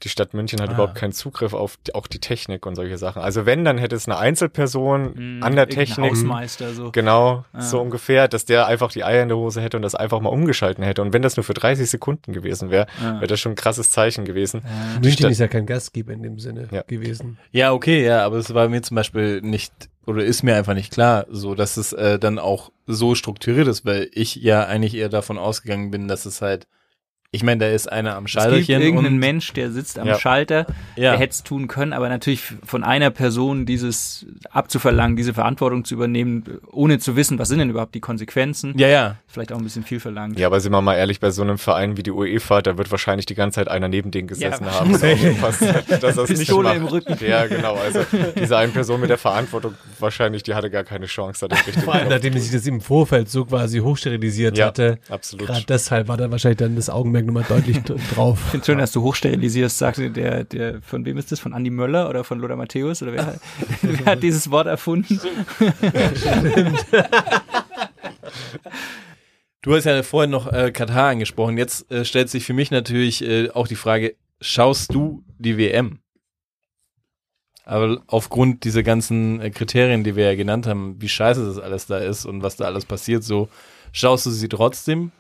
[0.04, 0.74] Die Stadt München hat Ah.
[0.74, 3.22] überhaupt keinen Zugriff auf die, auch die Technik und solche Sachen.
[3.22, 6.12] Also wenn, dann hätte es eine Einzelperson Hm, an der Technik.
[6.12, 6.92] Hausmeister, so.
[6.92, 7.62] Genau, Ah.
[7.62, 10.30] so ungefähr, dass der einfach die Eier in der Hose hätte und das einfach mal
[10.30, 11.02] umgeschalten hätte.
[11.02, 13.16] Und wenn das nur für 30 Sekunden gewesen wäre, Ah.
[13.16, 14.62] wäre das schon ein krasses Zeichen gewesen.
[14.98, 17.38] Die München Stadt- ist ja kein Gastgeber in dem Sinne gewesen.
[17.52, 19.74] Ja, okay, ja, aber es war mir zum Beispiel nicht,
[20.06, 23.86] oder ist mir einfach nicht klar, so, dass es äh, dann auch so strukturiert ist,
[23.86, 26.68] weil ich ja eigentlich eher davon ausgegangen bin, dass es halt,
[27.32, 30.08] ich meine, da ist einer am Es gibt Schalterchen irgendeinen und Mensch, der sitzt am
[30.08, 30.18] Ja.
[30.20, 30.66] Schalter,
[30.96, 31.12] Ja.
[31.12, 35.94] der hätte es tun können, aber natürlich von einer Person dieses abzuverlangen, diese Verantwortung zu
[35.94, 38.74] übernehmen, ohne zu wissen, was sind denn überhaupt die Konsequenzen.
[38.80, 39.16] Ja, ja.
[39.28, 40.40] Vielleicht auch ein bisschen viel verlangt.
[40.40, 42.90] Ja, aber sind wir mal ehrlich, bei so einem Verein wie die UEFA, da wird
[42.90, 44.94] wahrscheinlich die ganze Zeit einer neben denen gesessen Ja, haben.
[45.00, 46.78] hat, dass er es nicht Pistole macht.
[46.78, 47.16] im Rücken.
[47.24, 47.76] Ja, genau.
[47.76, 48.00] Also
[48.36, 51.82] diese eine Person mit der Verantwortung, wahrscheinlich, die hatte gar keine Chance, da den richtigen
[51.86, 54.98] Vor allem, nachdem sich das im Vorfeld so quasi hochsterilisiert Ja, hatte.
[55.10, 55.46] absolut.
[55.46, 58.40] Gerade deshalb war da wahrscheinlich dann das Augenmerk nochmal deutlich drauf.
[58.46, 61.40] Ich finde schön, dass du hochsterilisierst, sagte der, der, von wem ist das?
[61.40, 63.02] Von Andy Möller oder von Lothar Matthäus?
[63.02, 63.40] Oder wer,
[63.82, 65.20] wer hat dieses Wort erfunden?
[69.62, 71.58] Du hast ja vorhin noch äh, Katar angesprochen.
[71.58, 76.00] Jetzt äh, stellt sich für mich natürlich äh, auch die Frage, schaust du die WM?
[77.66, 81.88] Aber aufgrund dieser ganzen äh, Kriterien, die wir ja genannt haben, wie scheiße das alles
[81.88, 83.50] da ist und was da alles passiert, so
[83.92, 85.12] schaust du sie trotzdem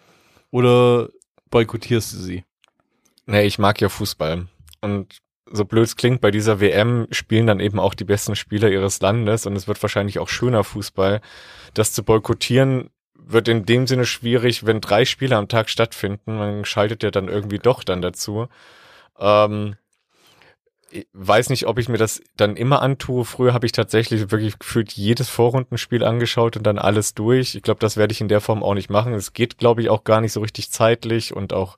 [0.51, 1.09] oder
[1.49, 2.43] boykottierst du sie?
[3.25, 4.47] Nee, ich mag ja Fußball.
[4.81, 5.19] Und
[5.51, 9.01] so blöd es klingt, bei dieser WM spielen dann eben auch die besten Spieler ihres
[9.01, 11.21] Landes und es wird wahrscheinlich auch schöner Fußball.
[11.73, 16.37] Das zu boykottieren wird in dem Sinne schwierig, wenn drei Spiele am Tag stattfinden.
[16.37, 18.47] Man schaltet ja dann irgendwie doch dann dazu.
[19.19, 19.75] Ähm,
[21.13, 23.25] weiß nicht, ob ich mir das dann immer antue.
[23.25, 27.55] Früher habe ich tatsächlich wirklich gefühlt jedes Vorrundenspiel angeschaut und dann alles durch.
[27.55, 29.13] Ich glaube, das werde ich in der Form auch nicht machen.
[29.13, 31.77] Es geht, glaube ich, auch gar nicht so richtig zeitlich und auch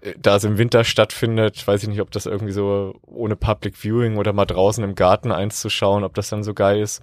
[0.00, 3.76] äh, da es im Winter stattfindet, weiß ich nicht, ob das irgendwie so ohne Public
[3.76, 7.02] Viewing oder mal draußen im Garten eins zu schauen, ob das dann so geil ist.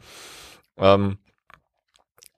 [0.78, 1.18] Ähm,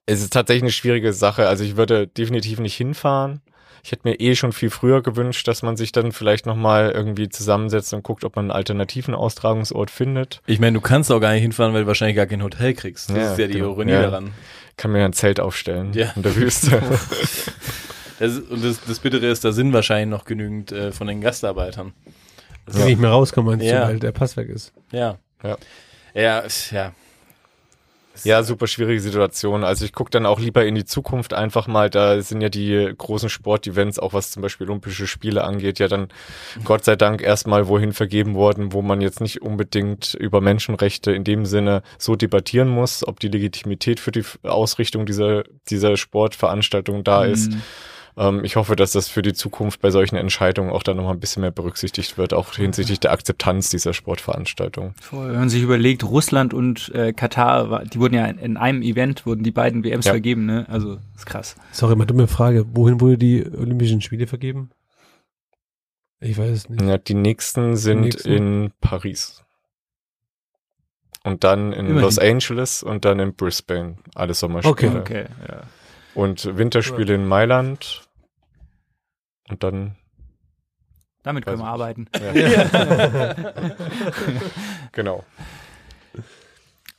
[0.06, 1.48] es ist tatsächlich eine schwierige Sache.
[1.48, 3.42] Also ich würde definitiv nicht hinfahren.
[3.82, 7.28] Ich hätte mir eh schon viel früher gewünscht, dass man sich dann vielleicht nochmal irgendwie
[7.28, 10.40] zusammensetzt und guckt, ob man einen alternativen Austragungsort findet.
[10.46, 13.10] Ich meine, du kannst auch gar nicht hinfahren, weil du wahrscheinlich gar kein Hotel kriegst.
[13.10, 13.72] Das ist ja die genau.
[13.72, 14.02] Ironie Ja.
[14.02, 14.32] daran.
[14.76, 16.12] Kann mir ein Zelt aufstellen Ja.
[16.16, 16.82] in der Wüste.
[18.18, 21.94] Das, und das, das Bittere ist, da sind wahrscheinlich noch genügend äh, von den Gastarbeitern.
[22.70, 23.88] Die nicht mehr rauskommen, Ja.
[23.88, 24.74] weil der Pass weg ist.
[24.92, 25.16] Ja.
[25.42, 25.56] Ja.
[26.12, 26.92] Ja, ja.
[28.24, 29.64] Ja, super schwierige Situation.
[29.64, 31.90] Also ich gucke dann auch lieber in die Zukunft einfach mal.
[31.90, 36.08] Da sind ja die großen Sportevents, auch was zum Beispiel Olympische Spiele angeht, ja dann
[36.64, 41.24] Gott sei Dank erstmal wohin vergeben worden, wo man jetzt nicht unbedingt über Menschenrechte in
[41.24, 47.24] dem Sinne so debattieren muss, ob die Legitimität für die Ausrichtung dieser, dieser Sportveranstaltung da
[47.24, 47.52] ist.
[48.16, 51.20] Ähm, ich hoffe, dass das für die Zukunft bei solchen Entscheidungen auch dann nochmal ein
[51.20, 54.94] bisschen mehr berücksichtigt wird, auch hinsichtlich der Akzeptanz dieser Sportveranstaltung.
[55.00, 55.30] Voll.
[55.30, 59.26] Wenn man sich überlegt, Russland und äh, Katar, die wurden ja in, in einem Event,
[59.26, 60.12] wurden die beiden WMs Ja.
[60.12, 60.66] vergeben, ne?
[60.68, 61.56] Also, ist krass.
[61.72, 62.66] Sorry, mal dumme Frage.
[62.74, 64.70] Wohin wurde die Olympischen Spiele vergeben?
[66.20, 66.82] Ich weiß es nicht.
[66.82, 68.28] Ja, die nächsten sind nächsten?
[68.30, 69.42] in Paris.
[71.24, 72.00] Und dann in Immerhin.
[72.02, 73.96] Los Angeles und dann in Brisbane.
[74.14, 75.00] Alle Sommerspiele.
[75.00, 75.62] Okay, ja.
[76.14, 78.02] Und Winterspiele in Mailand.
[79.48, 79.96] Und dann.
[81.22, 82.08] Damit können wir Weiß arbeiten.
[82.18, 83.34] Ja.
[84.92, 85.24] genau.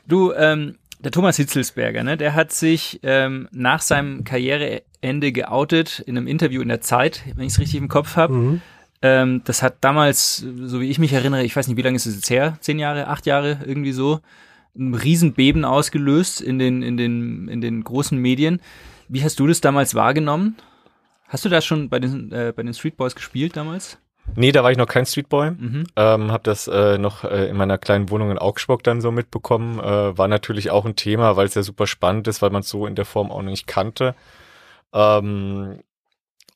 [0.07, 6.17] Du, ähm, der Thomas Hitzelsberger, ne, der hat sich ähm, nach seinem Karriereende geoutet in
[6.17, 8.33] einem Interview in der Zeit, wenn ich es richtig im Kopf habe.
[8.33, 8.61] Mhm.
[9.01, 12.05] Ähm, das hat damals, so wie ich mich erinnere, ich weiß nicht, wie lange ist
[12.05, 12.57] es jetzt her?
[12.61, 14.19] Zehn Jahre, acht Jahre, irgendwie so,
[14.77, 18.61] ein Riesenbeben ausgelöst in den, in den, in den großen Medien.
[19.11, 20.55] Wie hast du das damals wahrgenommen?
[21.27, 23.97] Hast du da schon bei den, äh, bei den Street Boys gespielt damals?
[24.35, 25.51] Nee, da war ich noch kein Streetboy.
[25.51, 25.87] Mhm.
[25.97, 29.79] Ähm, habe das äh, noch äh, in meiner kleinen Wohnung in Augsburg dann so mitbekommen.
[29.79, 32.69] Äh, war natürlich auch ein Thema, weil es ja super spannend ist, weil man es
[32.69, 34.15] so in der Form auch nicht kannte.
[34.93, 35.81] Ähm,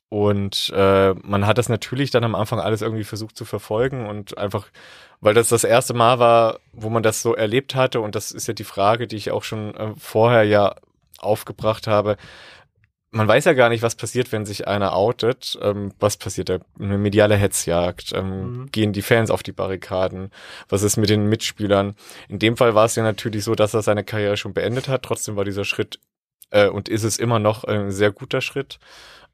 [0.08, 4.38] und äh, man hat das natürlich dann am Anfang alles irgendwie versucht zu verfolgen und
[4.38, 4.68] einfach,
[5.20, 8.00] weil das das erste Mal war, wo man das so erlebt hatte.
[8.00, 10.76] Und das ist ja die Frage, die ich auch schon äh, vorher ja
[11.20, 12.18] aufgebracht habe
[13.16, 15.58] man weiß ja gar nicht, was passiert, wenn sich einer outet.
[15.62, 16.60] Ähm, was passiert da?
[16.78, 18.12] Eine mediale Hetzjagd?
[18.14, 18.72] Ähm, Mhm.
[18.72, 20.32] Gehen die Fans auf die Barrikaden?
[20.68, 21.96] Was ist mit den Mitspielern?
[22.28, 25.04] In dem Fall war es ja natürlich so, dass er seine Karriere schon beendet hat.
[25.04, 26.00] Trotzdem war dieser Schritt
[26.52, 28.80] äh, und ist es immer noch ein sehr guter Schritt.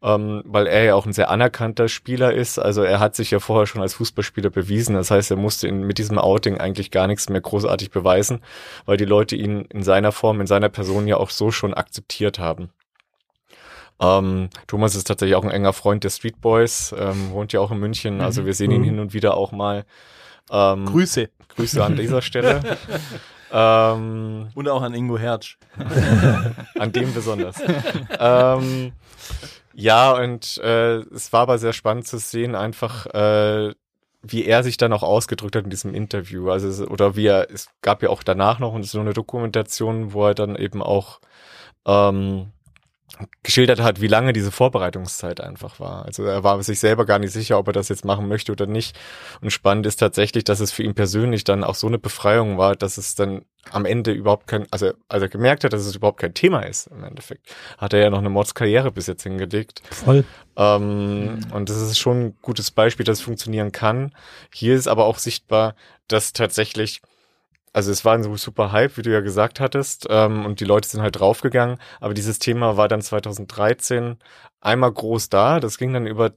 [0.04, 2.58] Ähm, weil er ja auch ein sehr anerkannter Spieler ist.
[2.58, 4.95] Also er hat sich ja vorher schon als Fußballspieler bewiesen.
[4.95, 8.41] Das heißt, er musste in, mit diesem Outing eigentlich gar nichts mehr großartig beweisen,
[8.86, 12.39] weil die Leute ihn in seiner Form, in seiner Person ja auch so schon akzeptiert
[12.39, 12.72] haben.
[14.02, 17.70] Ähm, Thomas ist tatsächlich auch ein enger Freund der Street Boys, ähm, wohnt ja auch
[17.70, 18.86] in München, also wir sehen ihn Mhm.
[18.86, 19.86] hin und wieder auch mal.
[20.49, 21.30] Ähm, Grüße.
[21.56, 22.62] Grüße an dieser Stelle.
[23.54, 25.58] ähm, Und auch an Ingo Hertz.
[26.80, 27.58] an dem besonders.
[28.20, 28.93] ähm,
[29.74, 33.74] ja, und äh, es war aber sehr spannend zu sehen, einfach äh,
[34.24, 36.49] wie er sich dann auch ausgedrückt hat in diesem Interview.
[36.49, 40.36] Also oder wie er, es gab ja auch danach noch so eine Dokumentation, wo er
[40.36, 41.19] dann eben auch
[41.86, 42.51] ähm,
[43.43, 46.05] geschildert hat, wie lange diese Vorbereitungszeit einfach war.
[46.05, 48.68] Also er war sich selber gar nicht sicher, ob er das jetzt machen möchte oder
[48.68, 48.97] nicht.
[49.41, 52.76] Und spannend ist tatsächlich, dass es für ihn persönlich dann auch so eine Befreiung war,
[52.76, 56.20] dass es dann am Ende überhaupt kein, also als er gemerkt hat, dass es überhaupt
[56.20, 59.84] kein Thema ist im Endeffekt, hat er ja noch eine Mordskarriere bis jetzt hingelegt.
[59.91, 60.24] Voll.
[60.55, 64.14] Ähm, Und das ist schon ein gutes Beispiel, dass es funktionieren kann.
[64.53, 65.76] Hier ist aber auch sichtbar,
[66.07, 67.01] dass tatsächlich,
[67.74, 70.88] also es war ein super Hype, wie du ja gesagt hattest, ähm, und die Leute
[70.89, 74.17] sind halt draufgegangen, aber dieses Thema war dann 2013
[74.59, 75.59] einmal groß da.
[75.59, 76.34] Das ging dann über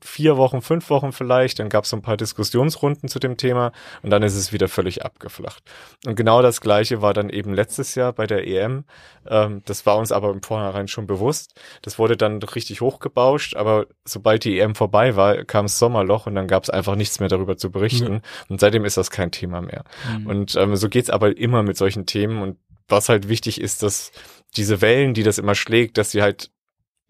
[0.00, 3.72] vier Wochen, fünf Wochen vielleicht, dann gab es so ein paar Diskussionsrunden zu dem Thema
[4.02, 5.62] und dann ist es wieder völlig abgeflacht.
[6.06, 8.84] Und genau das gleiche war dann eben letztes Jahr bei der EM.
[9.28, 11.60] Ähm, das war uns aber im Vornherein schon bewusst.
[11.82, 16.34] Das wurde dann richtig hochgebauscht, aber sobald die EM vorbei war, kam das Sommerloch und
[16.34, 18.22] dann gab es einfach nichts mehr darüber zu berichten.
[18.48, 19.84] Und seitdem ist das kein Thema mehr.
[20.28, 22.40] Und ähm, so geht's aber immer mit solchen Themen.
[22.40, 24.12] Und was halt wichtig ist, dass
[24.56, 26.50] diese Wellen, die das immer schlägt, dass sie halt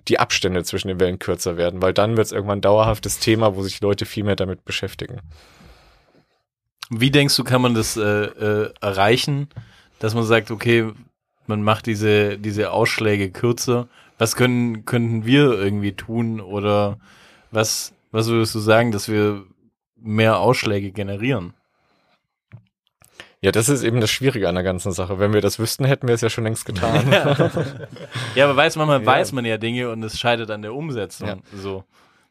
[0.07, 3.57] die Abstände zwischen den Wellen kürzer werden, weil dann wird es irgendwann ein dauerhaftes Thema,
[3.57, 5.21] wo sich Leute viel mehr damit beschäftigen.
[6.91, 9.49] Wie denkst du, kann man das äh, äh, erreichen,
[9.99, 10.91] dass man sagt, okay,
[11.47, 13.89] man macht diese, diese Ausschläge kürzer?
[14.17, 16.99] Was können, könnten wir irgendwie tun oder
[17.51, 19.45] was, was würdest du sagen, dass wir
[19.97, 21.55] mehr Ausschläge generieren?
[23.41, 25.21] Ja, das ist eben das Schwierige an der ganzen Sache.
[25.21, 27.13] Wenn wir das wüssten, hätten wir es ja schon längst getan.
[28.35, 29.07] Ja, aber weiß manchmal Ja.
[29.07, 31.29] weiß man ja Dinge und es scheitert an der Umsetzung.
[31.29, 31.37] Ja.
[31.57, 31.85] So.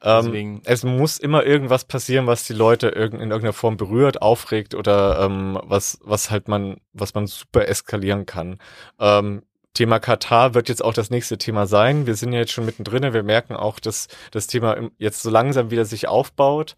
[0.04, 4.76] Ähm, es muss immer irgendwas passieren, was die Leute irg in irgendeiner Form berührt, aufregt
[4.76, 8.60] oder ähm, was, was halt man, was man super eskalieren kann.
[9.00, 9.42] Ähm,
[9.74, 12.06] Thema Katar wird jetzt auch das nächste Thema sein.
[12.06, 13.14] Wir sind ja jetzt schon mittendrin.
[13.14, 16.76] Wir merken auch, dass das Thema jetzt so langsam wieder sich aufbaut.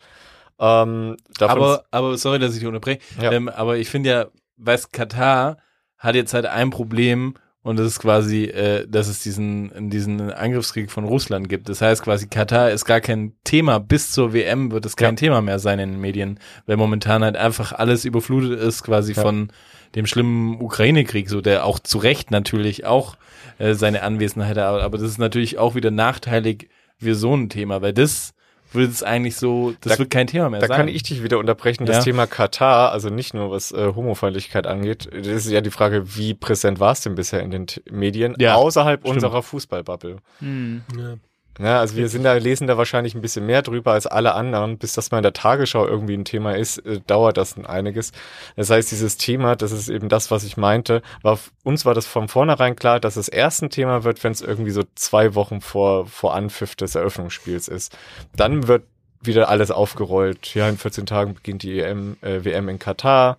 [0.60, 2.99] Ähm, Aber, aber sorry, dass ich dich unterbreche.
[3.22, 3.32] Ja.
[3.32, 4.26] Ähm, aber ich finde ja,
[4.57, 5.57] weiß Katar
[5.97, 10.89] hat jetzt halt ein Problem und das ist quasi, äh, dass es diesen, diesen Angriffskrieg
[10.91, 11.68] von Russland gibt.
[11.70, 13.80] Das heißt quasi, Katar ist gar kein Thema.
[13.80, 15.16] Bis zur WM wird es kein Ja.
[15.16, 19.22] Thema mehr sein in den Medien, weil momentan halt einfach alles überflutet ist quasi Ja.
[19.22, 19.51] von
[19.95, 23.16] dem schlimmen Ukraine-Krieg, so der auch zu Recht natürlich auch
[23.57, 24.64] äh, seine Anwesenheit hat.
[24.66, 28.34] Aber, aber das ist natürlich auch wieder nachteilig für so ein Thema, weil das
[28.72, 30.78] wird es eigentlich so, das Da- wird kein Thema mehr Da sein.
[30.78, 31.86] kann ich dich wieder unterbrechen.
[31.86, 32.03] Das Ja.
[32.03, 36.34] Thema Katar, also nicht nur was äh, Homofeindlichkeit angeht, das ist ja die Frage, wie
[36.34, 39.15] präsent war es denn bisher in den T Medien Ja, außerhalb stimmt.
[39.15, 40.17] unserer Fußballbubble?
[40.39, 40.84] Hm.
[40.97, 41.15] Ja.
[41.60, 44.78] Ja, also wir sind da, lesen da wahrscheinlich ein bisschen mehr drüber als alle anderen.
[44.78, 48.14] Bis das mal in der Tagesschau irgendwie ein Thema ist, äh, dauert das ein einiges.
[48.55, 52.07] Das heißt, dieses Thema, das ist eben das, was ich meinte, war, uns war das
[52.07, 55.60] von vornherein klar, dass es erst ein Thema wird, wenn es irgendwie so zwei Wochen
[55.60, 57.97] vor, vor Anpfiff des Eröffnungsspiels ist.
[58.38, 58.84] Dann wird
[59.22, 60.55] wieder alles aufgerollt.
[60.55, 63.38] Ja, in 14 Tagen beginnt die EM, äh, WM in Katar.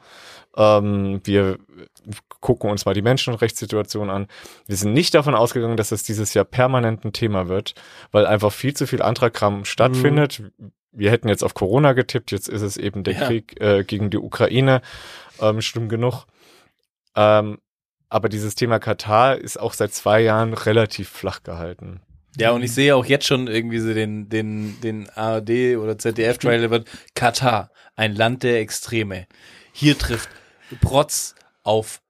[0.56, 1.58] Ähm, wir
[2.40, 4.26] gucken uns mal die Menschenrechtssituation an.
[4.66, 7.74] Wir sind nicht davon ausgegangen, dass es dieses Jahr permanent ein Thema wird,
[8.12, 10.42] weil einfach viel zu viel anderer Kram stattfindet.
[10.92, 13.26] Wir hätten jetzt auf Corona getippt, jetzt ist es eben der Ja.
[13.26, 14.82] Krieg äh, gegen die Ukraine.
[15.40, 16.24] Ähm, schlimm genug.
[17.14, 17.58] Ähm,
[18.08, 22.00] aber dieses Thema Katar ist auch seit zwei Jahren relativ flach gehalten.
[22.36, 26.70] Ja, und ich sehe auch jetzt schon irgendwie so den, den, den ARD oder ZDF-Trailer
[26.70, 29.26] wird Katar, ein Land der Extreme.
[29.72, 30.28] Hier trifft
[30.80, 32.00] Protz auf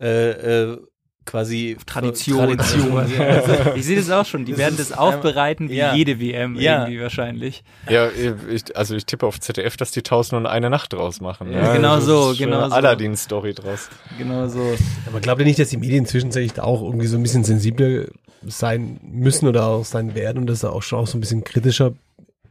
[0.00, 0.30] äh,
[0.72, 0.78] äh,
[1.26, 2.38] quasi Tradition.
[2.38, 2.80] Tradition.
[2.90, 3.10] sowas.
[3.18, 4.44] Also, ich sehe das auch schon.
[4.44, 5.94] Die werden das aufbereiten wie ja.
[5.94, 6.80] jede WM Ja.
[6.82, 7.62] irgendwie wahrscheinlich.
[7.88, 11.52] Ja, ich, also ich tippe auf ZDF, dass die tausend und eine Nacht draus machen.
[11.52, 12.74] Ja, genau das so, genau so.
[12.74, 13.88] Aladdin-Story draus.
[14.18, 14.74] Genau so.
[15.06, 18.06] Aber glaubt ihr nicht, dass die Medien zwischenzeitlich da auch irgendwie so ein bisschen sensibler
[18.42, 21.92] sein müssen oder auch sein werden und das auch schon auch so ein bisschen kritischer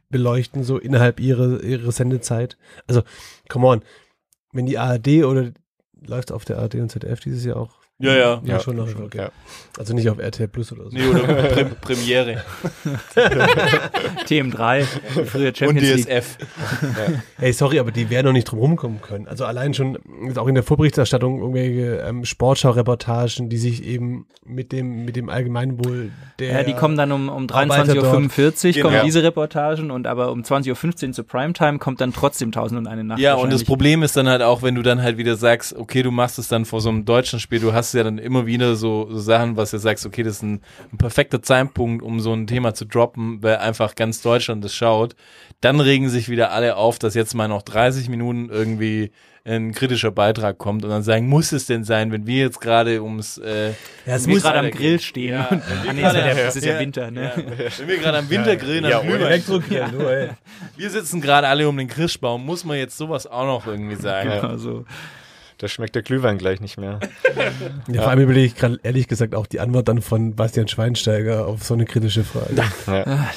[0.10, 2.58] beleuchten, so innerhalb ihrer, ihrer Sendezeit?
[2.88, 3.02] Also,
[3.48, 3.82] come on,
[4.54, 5.52] wenn die ARD oder
[6.06, 7.79] läuft auf der ARD und ZDF dieses Jahr auch?
[8.02, 8.42] Ja, ja.
[8.46, 8.88] Ja, schon noch.
[8.98, 9.18] Okay.
[9.18, 9.32] Ja.
[9.78, 10.98] Also nicht auf RTL Plus oder so.
[10.98, 11.20] Nee, oder
[11.54, 12.44] Prim Premiere.
[14.26, 14.84] TM3,
[15.26, 16.06] früher Und Champions League.
[16.08, 16.38] DSF.
[17.40, 19.28] Ey, sorry, aber die werden noch nicht drum rumkommen können.
[19.28, 24.72] Also allein schon, jetzt auch in der Vorberichterstattung, irgendwelche ähm, Sportschau-Reportagen, die sich eben mit
[24.72, 26.54] dem, mit dem Allgemeinwohl der.
[26.54, 28.90] Ja, die kommen dann um, um Arbeiter 23.45 Uhr, Genau.
[28.90, 33.20] kommen diese Reportagen und aber um 20.15 Uhr zur Primetime kommt dann trotzdem 1001 Nacht.
[33.20, 33.64] Ja, und das.
[33.64, 36.48] Problem ist dann halt auch, wenn du dann halt wieder sagst, okay, du machst es
[36.48, 39.58] dann vor so einem deutschen Spiel, du hast ja dann immer wieder so, so Sachen,
[39.58, 40.62] was du sagst, okay, das ist ein,
[40.92, 45.16] ein perfekter Zeitpunkt, um so ein Thema zu droppen, weil einfach ganz Deutschland das schaut.
[45.62, 49.12] Dann regen sich wieder alle auf, dass jetzt mal noch 30 Minuten irgendwie
[49.46, 53.02] ein kritischer Beitrag kommt und dann sagen, muss es denn sein, wenn wir jetzt gerade
[53.02, 53.70] ums äh,
[54.06, 54.72] Ja, es muss gerade am?
[54.72, 55.32] Grill stehen.
[55.32, 57.32] Ja, und, ah, nee, ist ja der, das ist ja, ja, Winter, ne?
[57.78, 59.28] Wenn wir gerade am Winter grillen, Ja, ohne Glühwein.
[59.28, 60.30] Elektrogrill, nur, ey.
[60.78, 64.30] Wir sitzen gerade alle um den Christbaum, muss man jetzt sowas auch noch irgendwie sagen.
[64.30, 64.42] Ja.
[64.42, 64.86] Also,
[65.60, 67.02] Da schmeckt der Glühwein gleich nicht mehr.
[67.90, 71.46] Ja, vor allem überlege ich gerade ehrlich gesagt auch die Antwort dann von Bastian Schweinsteiger
[71.48, 72.64] auf so eine kritische Frage.
[72.88, 73.30] Ja.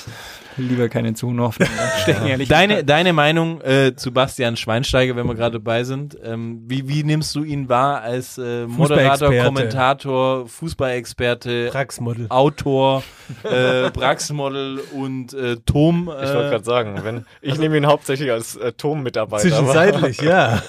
[0.56, 1.72] Lieber keine zu hohen Hoffnungen
[2.02, 6.62] stecken, ehrlich Deine, deine Meinung äh, zu Bastian Schweinsteiger, wenn wir gerade dabei sind, ähm,
[6.66, 9.32] wie, wie nimmst du ihn wahr als äh, Moderator.
[9.44, 12.26] Kommentator, Fußballexperte, Praxmodel.
[12.28, 13.02] Autor,
[13.44, 16.08] äh, Praxmodel und äh, Tom?
[16.08, 19.42] Äh, Ich wollte gerade sagen, wenn ich nehme ihn hauptsächlich als äh, Tom-Mitarbeiter.
[19.42, 20.62] Zwischenzeitlich, ja.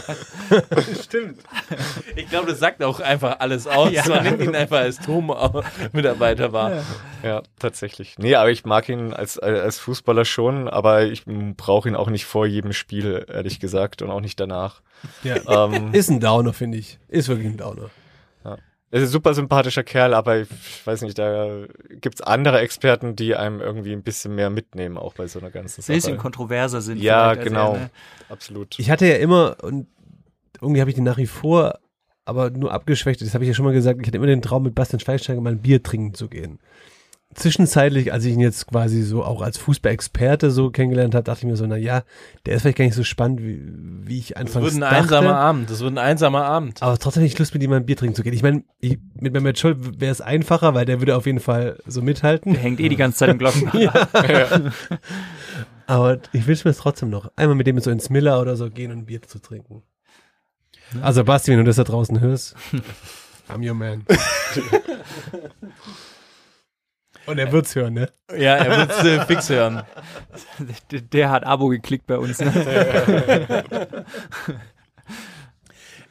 [2.15, 3.91] ich glaube, das sagt auch einfach alles aus.
[4.07, 6.71] Man nimmt ihn einfach als Tom-Mitarbeiter wahr.
[6.71, 6.83] aber-
[7.27, 8.15] Ja, tatsächlich.
[8.17, 12.25] Nee, aber ich mag ihn als, als Fußballer schon, aber ich brauche ihn auch nicht
[12.25, 14.81] vor jedem Spiel, ehrlich gesagt, und auch nicht danach.
[15.23, 15.37] ja.
[15.47, 16.99] ähm, Ist ein Downer, finde ich.
[17.07, 17.89] Ist wirklich ein Downer.
[18.93, 21.65] Er ist ein super sympathischer Kerl, aber ich weiß nicht, da
[21.99, 25.79] gibt's andere Experten, die einem irgendwie ein bisschen mehr mitnehmen, auch bei so einer ganzen
[25.79, 25.95] ein Sache.
[25.95, 27.01] bisschen kontroverser sind.
[27.01, 27.73] ja, als genau.
[27.73, 27.89] ne?
[28.29, 28.77] Absolut.
[28.77, 29.87] Ich hatte ja immer, und
[30.61, 31.79] irgendwie habe ich den nach wie vor,
[32.25, 34.61] aber nur abgeschwächt, das habe ich ja schon mal gesagt, ich hatte immer den Traum,
[34.61, 36.59] mit Bastian Schweinsteiger mal ein Bier trinken zu gehen.
[37.35, 41.45] Zwischenzeitlich, als ich ihn jetzt quasi so auch als Fußballexperte so kennengelernt habe, dachte ich
[41.51, 42.03] mir so, na ja,
[42.45, 43.61] der ist vielleicht gar nicht so spannend, wie,
[44.07, 44.95] wie ich Das anfangs wird ein dachte.
[44.97, 45.69] einsamer Abend.
[45.69, 46.81] Das wird ein einsamer Abend.
[46.81, 48.33] Aber trotzdem hätte ich Lust, mit ihm mal ein Bier trinken zu gehen.
[48.33, 51.77] Ich meine, ich- mit Mehmet Scholl wäre es einfacher, weil der würde auf jeden Fall
[51.85, 52.53] so mithalten.
[52.53, 53.73] Der hängt eh die ganze Zeit im Glockenbach.
[55.87, 57.29] Aber ich wünsche mir es trotzdem noch.
[57.35, 59.83] Einmal mit dem so ins Miller oder so gehen und ein Bier zu trinken.
[61.01, 62.55] Also Basti, wenn du das da draußen hörst,
[63.49, 64.05] I'm your man.
[67.25, 68.09] und er wird's hören, ne?
[68.31, 69.83] Ja, er wird äh, fix hören.
[70.91, 72.39] der, der hat Abo geklickt bei uns.
[72.39, 74.05] Ne?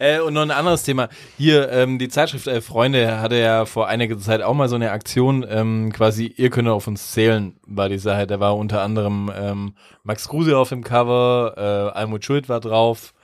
[0.03, 1.09] Äh, und noch ein anderes Thema.
[1.39, 4.91] Hier, ähm, die Zeitschrift äh, Freunde hatte ja vor einiger Zeit auch mal so eine
[4.91, 8.27] Aktion, ähm, quasi, ihr könnt auf uns zählen, war die Sache.
[8.27, 13.15] Da war unter anderem ähm, Max Kruse auf dem Cover, äh, Almut Schuld war drauf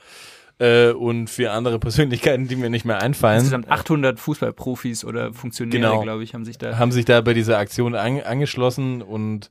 [0.59, 3.37] äh, und vier andere Persönlichkeiten, die mir nicht mehr einfallen.
[3.39, 6.01] Insgesamt 800 Fußballprofis oder Funktionäre, Genau.
[6.01, 6.77] glaube ich, haben sich da.
[6.77, 9.49] haben sich da bei dieser Aktion an, angeschlossen und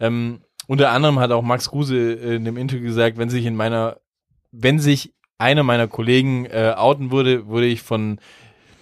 [0.00, 3.54] ähm, unter anderem hat auch Max Kruse äh, in dem Interview gesagt, wenn sich in
[3.56, 3.98] meiner,
[4.52, 8.18] wenn sich einer meiner Kollegen äh, outen würde, würde ich von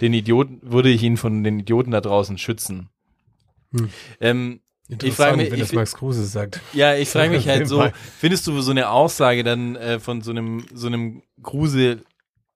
[0.00, 2.88] den Idioten, würde ich ihn von den Idioten da draußen schützen.
[3.72, 3.88] Hm.
[4.20, 4.60] Ähm,
[4.92, 6.60] Interessant, mich- wenn das ich- Max Kruse sagt.
[6.72, 7.88] ja, ich frage mich halt so,
[8.18, 12.00] findest du so eine Aussage dann äh, von so einem so einem Kruse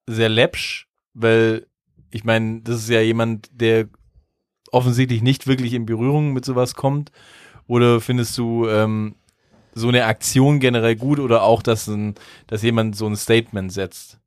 [0.07, 1.65] sehr läppsch, weil
[2.11, 3.87] ich meine, das ist ja jemand, der
[4.71, 7.11] offensichtlich nicht wirklich in Berührung mit sowas kommt,
[7.67, 9.15] oder findest du ähm,
[9.73, 12.15] so eine Aktion generell gut oder auch, dass ein,
[12.47, 14.19] dass jemand so ein Statement setzt?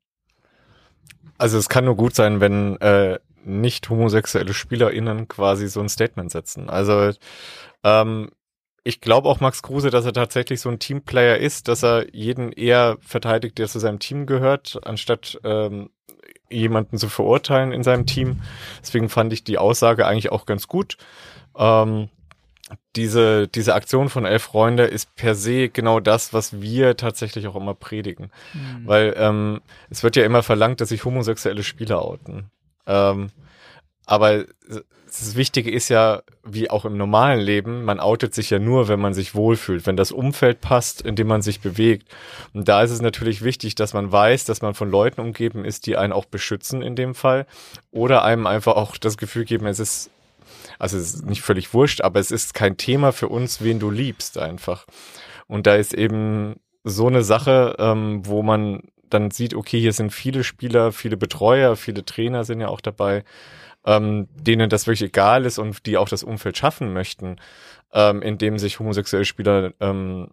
[1.37, 6.31] Also es kann nur gut sein, wenn äh, nicht homosexuelle SpielerInnen quasi so ein Statement
[6.31, 6.69] setzen.
[6.69, 7.11] Also
[7.83, 8.29] ähm,
[8.83, 12.51] ich glaube auch Max Kruse, dass er tatsächlich so ein Teamplayer ist, dass er jeden
[12.51, 15.91] eher verteidigt, der zu seinem Team gehört, anstatt ähm,
[16.49, 18.41] jemanden zu verurteilen in seinem Team.
[18.81, 20.97] Deswegen fand ich die Aussage eigentlich auch ganz gut.
[21.55, 22.09] Ähm,
[22.95, 27.55] diese, diese Aktion von Elf Freunde ist per se genau das, was wir tatsächlich auch
[27.55, 28.31] immer predigen.
[28.85, 32.49] Weil ähm, es wird ja immer verlangt, dass sich homosexuelle Spieler outen.
[32.87, 33.29] Ähm,
[34.05, 34.45] aber
[35.19, 38.99] das Wichtige ist ja, wie auch im normalen Leben, man outet sich ja nur, wenn
[38.99, 42.07] man sich wohlfühlt, wenn das Umfeld passt, in dem man sich bewegt.
[42.53, 45.85] Und da ist es natürlich wichtig, dass man weiß, dass man von Leuten umgeben ist,
[45.85, 47.45] die einen auch beschützen in dem Fall
[47.91, 50.11] oder einem einfach auch das Gefühl geben, es ist
[50.79, 53.91] also es ist nicht völlig wurscht, aber es ist kein Thema für uns, wen du
[53.91, 54.85] liebst einfach.
[55.47, 60.11] Und da ist eben so eine Sache, ähm, wo man dann sieht, okay, hier sind
[60.11, 63.23] viele Spieler, viele Betreuer, viele Trainer sind ja auch dabei,
[63.85, 67.37] ähm, denen das wirklich egal ist und die auch das Umfeld schaffen möchten,
[67.93, 70.29] ähm, in dem sich homosexuelle Spieler ähm,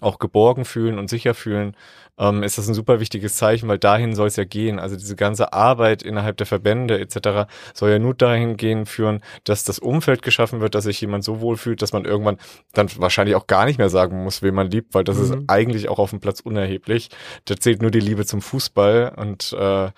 [0.00, 1.76] auch geborgen fühlen und sicher fühlen,
[2.18, 4.78] ähm, ist das ein super wichtiges Zeichen, weil dahin soll es ja gehen.
[4.78, 7.50] Also diese ganze Arbeit innerhalb der Verbände etc.
[7.74, 11.40] soll ja nur dahin gehen führen, dass das Umfeld geschaffen wird, dass sich jemand so
[11.40, 12.38] wohlfühlt, dass man irgendwann
[12.72, 15.24] dann wahrscheinlich auch gar nicht mehr sagen muss, wen man liebt, weil das mhm.
[15.24, 17.08] ist eigentlich auch auf dem Platz unerheblich.
[17.44, 19.90] Da zählt nur die Liebe zum Fußball und äh,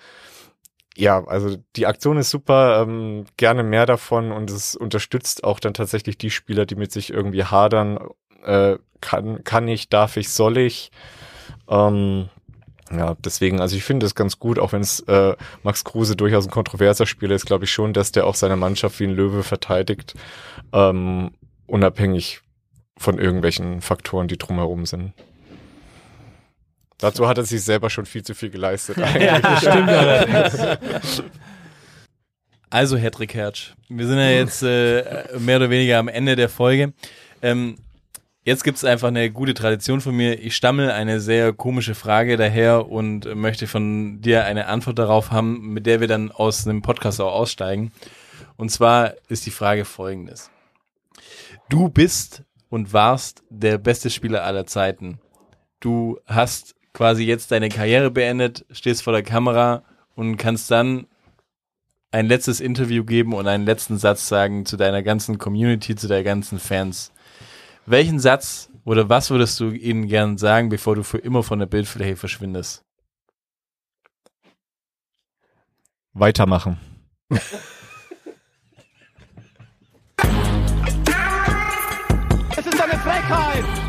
[0.97, 5.75] ja, also die Aktion ist super, ähm, gerne mehr davon und es unterstützt auch dann
[5.75, 7.99] tatsächlich die Spieler, die mit sich irgendwie hadern,
[8.43, 10.91] äh, kann, kann ich, darf ich, soll ich.
[11.69, 12.29] Ähm,
[12.91, 16.47] ja, deswegen, also ich finde es ganz gut, auch wenn es äh, Max Kruse durchaus
[16.47, 19.43] ein kontroverser Spieler ist, glaube ich schon, dass der auch seine Mannschaft wie ein Löwe
[19.43, 20.15] verteidigt,
[20.73, 21.31] ähm,
[21.67, 22.41] unabhängig
[22.97, 25.13] von irgendwelchen Faktoren, die drumherum sind.
[26.99, 28.97] Dazu hat er sich selber schon viel zu viel geleistet.
[29.19, 30.79] ja, stimmt
[32.69, 36.93] Also, Hedrick Hertsch, wir sind ja jetzt äh, mehr oder weniger am Ende der Folge.
[37.41, 37.77] Ähm,
[38.47, 40.39] Jetzt gibt es einfach eine gute Tradition von mir.
[40.39, 45.73] Ich stammel eine sehr komische Frage daher und möchte von dir eine Antwort darauf haben,
[45.73, 47.91] mit der wir dann aus einem Podcast auch aussteigen.
[48.55, 50.49] Und zwar ist die Frage folgendes.
[51.67, 55.19] Du bist und warst der beste Spieler aller Zeiten.
[55.81, 59.83] Du hast quasi jetzt deine Karriere beendet, stehst vor der Kamera
[60.15, 61.05] und kannst dann
[62.09, 66.23] ein letztes Interview geben und einen letzten Satz sagen zu deiner ganzen Community, zu deinen
[66.23, 67.11] ganzen Fans.
[67.85, 71.67] Welchen Satz oder was würdest du ihnen gern sagen, bevor du für immer von der
[71.67, 72.83] Bildfläche verschwindest?
[76.13, 76.79] Weitermachen.
[82.57, 83.86] Es ist eine Frechheit!